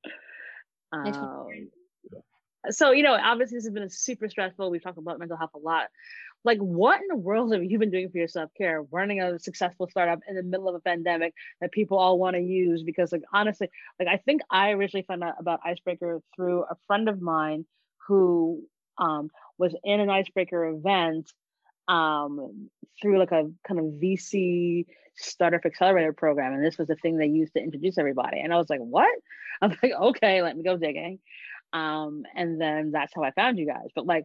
[0.93, 1.69] um,
[2.71, 4.71] so you know, obviously this has been super stressful.
[4.71, 5.89] We've talked about mental health a lot.
[6.45, 8.83] Like, what in the world have you been doing for your self care?
[8.83, 12.43] Running a successful startup in the middle of a pandemic that people all want to
[12.43, 16.77] use because, like, honestly, like I think I originally found out about Icebreaker through a
[16.87, 17.65] friend of mine
[18.07, 18.62] who
[18.99, 21.33] um, was in an Icebreaker event
[21.89, 22.70] um,
[23.01, 26.53] through like a kind of VC startup accelerator program.
[26.53, 28.41] And this was the thing they used to introduce everybody.
[28.41, 29.12] And I was like, what?
[29.62, 31.20] I'm like, okay, let me go digging.
[31.72, 33.89] Um, and then that's how I found you guys.
[33.95, 34.24] But like,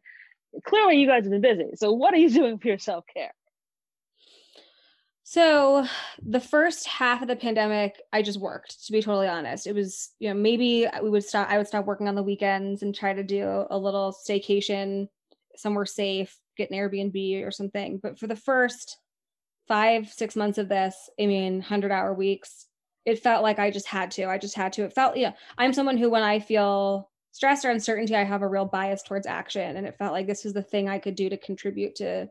[0.66, 1.72] clearly you guys have been busy.
[1.76, 3.34] So what are you doing for your self care?
[5.24, 5.86] So
[6.24, 8.88] the first half of the pandemic, I just worked.
[8.88, 11.48] To be totally honest, it was you know maybe we would stop.
[11.52, 15.08] I would stop working on the weekends and try to do a little staycation
[15.56, 18.00] somewhere safe, get an Airbnb or something.
[18.02, 18.98] But for the first
[19.68, 22.68] five, six months of this, I mean, 100 hour weeks,
[23.06, 24.26] it felt like I just had to.
[24.26, 24.84] I just had to.
[24.84, 28.48] It felt, yeah, I'm someone who, when I feel stress or uncertainty, I have a
[28.48, 29.78] real bias towards action.
[29.78, 32.30] And it felt like this was the thing I could do to contribute to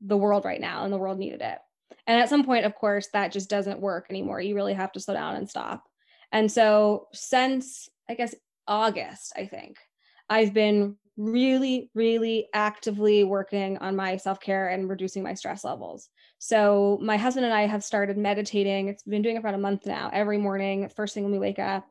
[0.00, 1.58] the world right now, and the world needed it.
[2.06, 4.40] And at some point, of course, that just doesn't work anymore.
[4.40, 5.84] You really have to slow down and stop.
[6.32, 8.34] And so, since I guess
[8.68, 9.78] August, I think,
[10.28, 16.08] I've been really, really actively working on my self care and reducing my stress levels.
[16.38, 18.88] So, my husband and I have started meditating.
[18.88, 20.10] It's been doing it for about a month now.
[20.12, 21.88] Every morning, first thing when we wake up,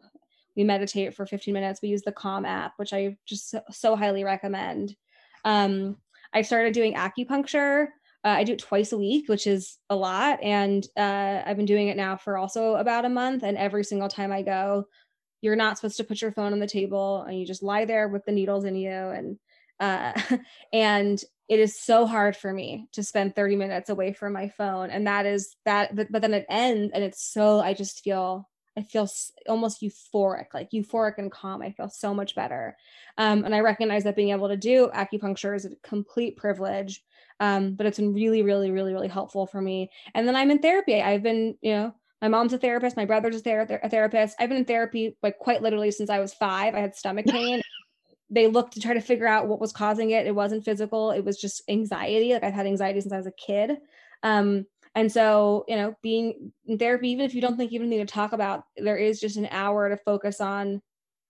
[0.55, 1.82] we meditate for 15 minutes.
[1.82, 4.95] We use the Calm app, which I just so, so highly recommend.
[5.43, 5.97] Um,
[6.34, 7.88] I started doing acupuncture.
[8.23, 10.41] Uh, I do it twice a week, which is a lot.
[10.41, 13.43] And uh, I've been doing it now for also about a month.
[13.43, 14.86] And every single time I go,
[15.45, 18.07] you're not supposed to put your phone on the table and you just lie there
[18.07, 18.89] with the needles in you.
[18.89, 19.37] And
[19.79, 20.19] uh,
[20.73, 24.89] and it is so hard for me to spend 30 minutes away from my phone.
[24.89, 28.81] And that is that but, then it ends and it's so i just feel i
[28.81, 29.07] feel
[29.47, 31.61] almost euphoric like euphoric and calm.
[31.61, 32.75] I feel so much better.
[33.19, 37.03] Um, and i recognize that being able to do acupuncture is a complete privilege
[37.39, 39.91] um, but it's been really really really really helpful for me.
[40.15, 40.99] And then i'm in therapy.
[40.99, 41.93] I've been you know
[42.26, 42.97] my mom's a therapist.
[42.97, 44.36] My brother's a, ther- a therapist.
[44.39, 46.73] I've been in therapy like quite literally since I was five.
[46.73, 47.61] I had stomach pain.
[48.32, 50.26] they looked to try to figure out what was causing it.
[50.26, 52.34] It wasn't physical, it was just anxiety.
[52.34, 53.78] Like I've had anxiety since I was a kid.
[54.23, 54.65] Um,
[54.95, 57.99] and so, you know, being in therapy, even if you don't think you even need
[57.99, 60.82] to talk about, there is just an hour to focus on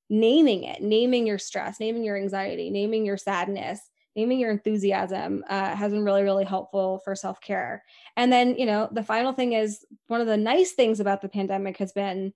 [0.09, 3.81] naming it, naming your stress, naming your anxiety, naming your sadness,
[4.15, 7.83] naming your enthusiasm uh, has been really, really helpful for self care.
[8.15, 11.29] And then, you know, the final thing is one of the nice things about the
[11.29, 12.33] pandemic has been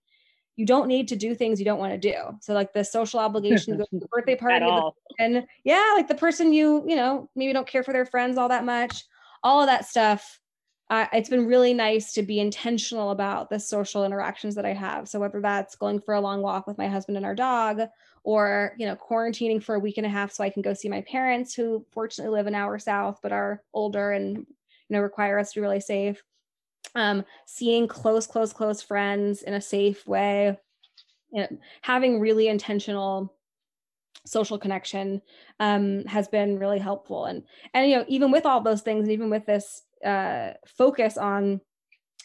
[0.60, 2.16] you don't need to do things you don't want to do.
[2.42, 4.70] So like the social obligation to go to the birthday party
[5.18, 8.50] and yeah, like the person you, you know, maybe don't care for their friends all
[8.50, 9.06] that much,
[9.42, 10.42] all of that stuff.
[10.90, 15.08] Uh, it's been really nice to be intentional about the social interactions that I have.
[15.08, 17.80] So whether that's going for a long walk with my husband and our dog,
[18.30, 20.90] or you know quarantining for a week and a half so I can go see
[20.90, 24.46] my parents who fortunately live an hour south but are older and you
[24.90, 26.24] know require us to be really safe
[26.96, 30.58] um, seeing close, close, close friends in a safe way,
[31.32, 31.48] you know,
[31.82, 33.34] having really intentional
[34.26, 35.22] social connection
[35.60, 37.26] um, has been really helpful.
[37.26, 41.18] And and you know, even with all those things, and even with this uh, focus
[41.18, 41.62] on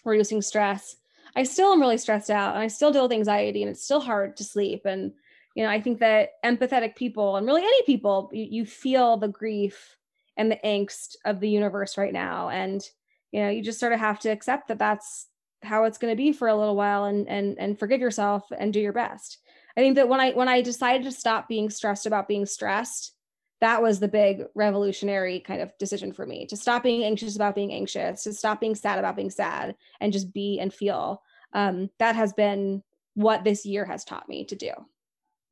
[0.05, 0.97] reducing stress,
[1.37, 4.01] I still am really stressed out, and I still deal with anxiety, and it's still
[4.01, 4.87] hard to sleep.
[4.87, 5.13] And
[5.55, 9.29] you know, I think that empathetic people, and really any people, you, you feel the
[9.29, 9.97] grief
[10.37, 12.83] and the angst of the universe right now, and
[13.31, 15.29] you know you just sort of have to accept that that's
[15.63, 18.73] how it's going to be for a little while and and and forgive yourself and
[18.73, 19.39] do your best.
[19.77, 23.15] I think that when i when i decided to stop being stressed about being stressed
[23.61, 27.55] that was the big revolutionary kind of decision for me to stop being anxious about
[27.55, 31.23] being anxious to stop being sad about being sad and just be and feel.
[31.55, 32.83] Um, that has been
[33.15, 34.71] what this year has taught me to do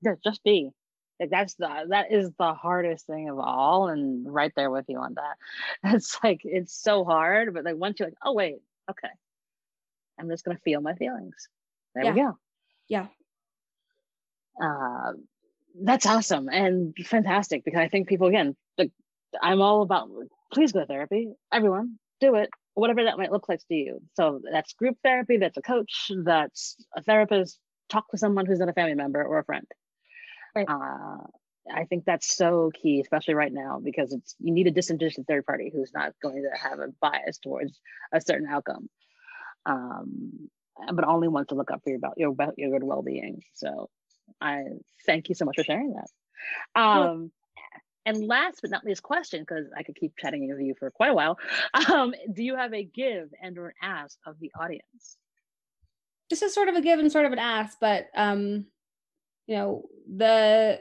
[0.03, 0.71] yeah just be.
[1.21, 4.99] Like that's the that is the hardest thing of all and right there with you
[4.99, 5.37] on that.
[5.95, 9.09] It's like it's so hard but like once you're like oh wait okay.
[10.19, 11.49] I'm just gonna feel my feelings.
[11.95, 12.13] There yeah.
[12.13, 12.39] we go.
[12.89, 13.07] Yeah.
[14.63, 15.13] Uh,
[15.81, 18.91] that's awesome and fantastic because i think people again like
[19.43, 20.11] i'm all about
[20.53, 24.01] please go to therapy everyone do it whatever that might look like to you.
[24.15, 28.69] So that's group therapy that's a coach that's a therapist talk to someone who's not
[28.69, 29.67] a family member or a friend
[30.55, 30.69] Right.
[30.69, 31.19] Uh,
[31.71, 35.47] I think that's so key, especially right now, because it's you need a disinterested third
[35.47, 37.79] party who's not going to have a bias towards
[38.13, 38.89] a certain outcome,
[39.65, 40.49] um,
[40.93, 43.43] but only wants to look up for your your your good well being.
[43.55, 43.89] So,
[44.41, 44.65] I
[45.07, 46.81] thank you so much for sharing that.
[46.81, 47.31] Um,
[48.05, 51.11] and last but not least, question because I could keep chatting with you for quite
[51.11, 51.39] a while.
[51.93, 55.17] Um, do you have a give and or an ask of the audience?
[56.31, 58.67] This is sort of a give and sort of an ask, but um,
[59.47, 59.85] you know
[60.17, 60.81] the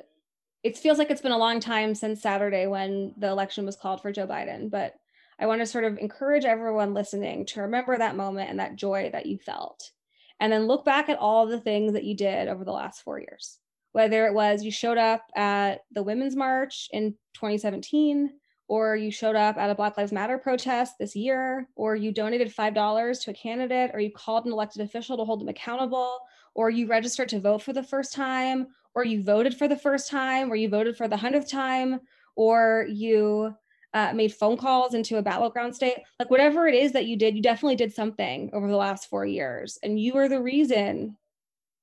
[0.64, 4.02] it feels like it's been a long time since Saturday when the election was called
[4.02, 4.94] for Joe Biden, but
[5.40, 9.10] I want to sort of encourage everyone listening to remember that moment and that joy
[9.12, 9.92] that you felt.
[10.40, 13.20] And then look back at all the things that you did over the last four
[13.20, 13.58] years.
[13.92, 18.30] Whether it was you showed up at the Women's March in 2017,
[18.68, 22.56] or you showed up at a Black Lives Matter protest this year, or you donated
[22.56, 26.20] $5 to a candidate, or you called an elected official to hold them accountable,
[26.54, 30.10] or you registered to vote for the first time, or you voted for the first
[30.10, 32.00] time, or you voted for the hundredth time,
[32.36, 33.54] or you
[33.94, 37.36] uh, made phone calls into a battleground state, like whatever it is that you did,
[37.36, 39.78] you definitely did something over the last four years.
[39.84, 41.18] And you are the reason,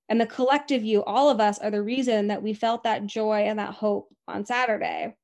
[0.08, 3.40] and the collective you, all of us are the reason that we felt that joy
[3.42, 5.14] and that hope on Saturday.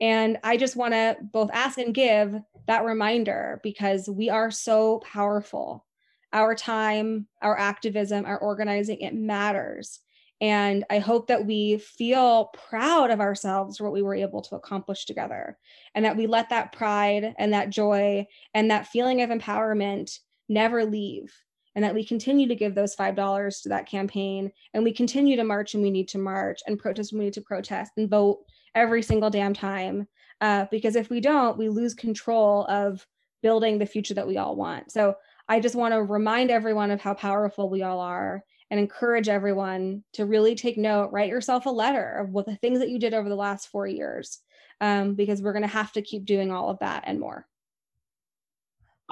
[0.00, 2.34] And I just want to both ask and give
[2.66, 5.84] that reminder because we are so powerful
[6.32, 10.00] our time, our activism, our organizing, it matters.
[10.40, 14.56] And I hope that we feel proud of ourselves for what we were able to
[14.56, 15.58] accomplish together
[15.94, 20.18] and that we let that pride and that joy and that feeling of empowerment
[20.48, 21.34] never leave
[21.74, 25.44] and that we continue to give those $5 to that campaign and we continue to
[25.44, 28.40] march and we need to march and protest when we need to protest and vote
[28.74, 30.08] every single damn time.
[30.40, 33.06] Uh, because if we don't, we lose control of
[33.42, 34.90] building the future that we all want.
[34.90, 35.14] So
[35.50, 40.04] I just want to remind everyone of how powerful we all are and encourage everyone
[40.12, 43.14] to really take note, write yourself a letter of what the things that you did
[43.14, 44.38] over the last four years,
[44.80, 47.48] um, because we're going to have to keep doing all of that and more.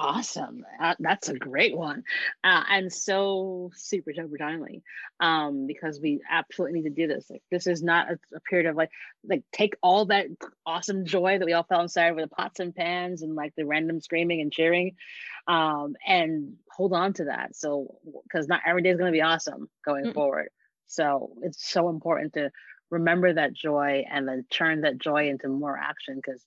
[0.01, 0.65] Awesome.
[0.81, 2.05] Uh, that's a great one.
[2.41, 4.81] Uh, and so super, super timely
[5.19, 7.29] um, because we absolutely need to do this.
[7.29, 8.91] Like, this is not a, a, period of like,
[9.27, 10.27] like take all that
[10.65, 13.65] awesome joy that we all felt inside with the pots and pans and like the
[13.65, 14.95] random screaming and cheering
[15.49, 17.57] um, and hold on to that.
[17.57, 20.13] So, because not every day is going to be awesome going mm-hmm.
[20.13, 20.47] forward.
[20.87, 22.51] So it's so important to
[22.89, 26.41] remember that joy and then turn that joy into more action because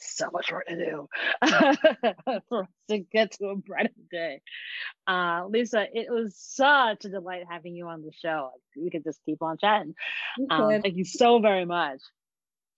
[0.00, 1.08] so much work to do
[2.48, 4.40] for us to get to a brighter day.
[5.06, 8.50] Uh, Lisa, it was such a delight having you on the show.
[8.76, 9.94] We could just keep on chatting.
[10.50, 12.00] Um, thank you so very much.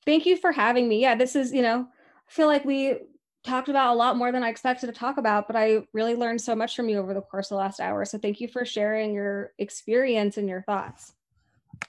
[0.05, 1.01] Thank you for having me.
[1.01, 2.99] Yeah, this is, you know, I feel like we
[3.45, 6.41] talked about a lot more than I expected to talk about, but I really learned
[6.41, 8.05] so much from you over the course of the last hour.
[8.05, 11.12] So thank you for sharing your experience and your thoughts.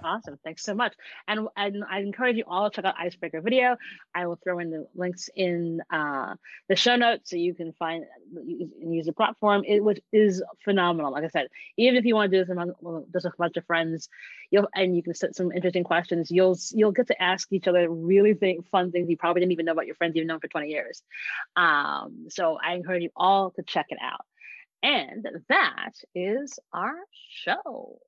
[0.04, 0.38] Awesome.
[0.44, 0.94] Thanks so much.
[1.28, 3.78] And, and I encourage you all to check out Icebreaker Video.
[4.14, 6.36] I will throw in the links in uh,
[6.70, 11.12] the show notes so you can find and use the platform, it, which is phenomenal.
[11.12, 13.66] Like I said, even if you want to do this among just a bunch of
[13.66, 14.10] friends,
[14.52, 16.32] you'll and you can set some interesting questions.
[16.32, 19.66] You'll you'll get to ask each other really think, fun things you probably didn't even
[19.66, 21.02] know about your friends you've known for 20 years.
[21.56, 24.26] Um, so I encourage you all to check it out.
[24.82, 26.96] And that is our
[27.30, 28.00] show.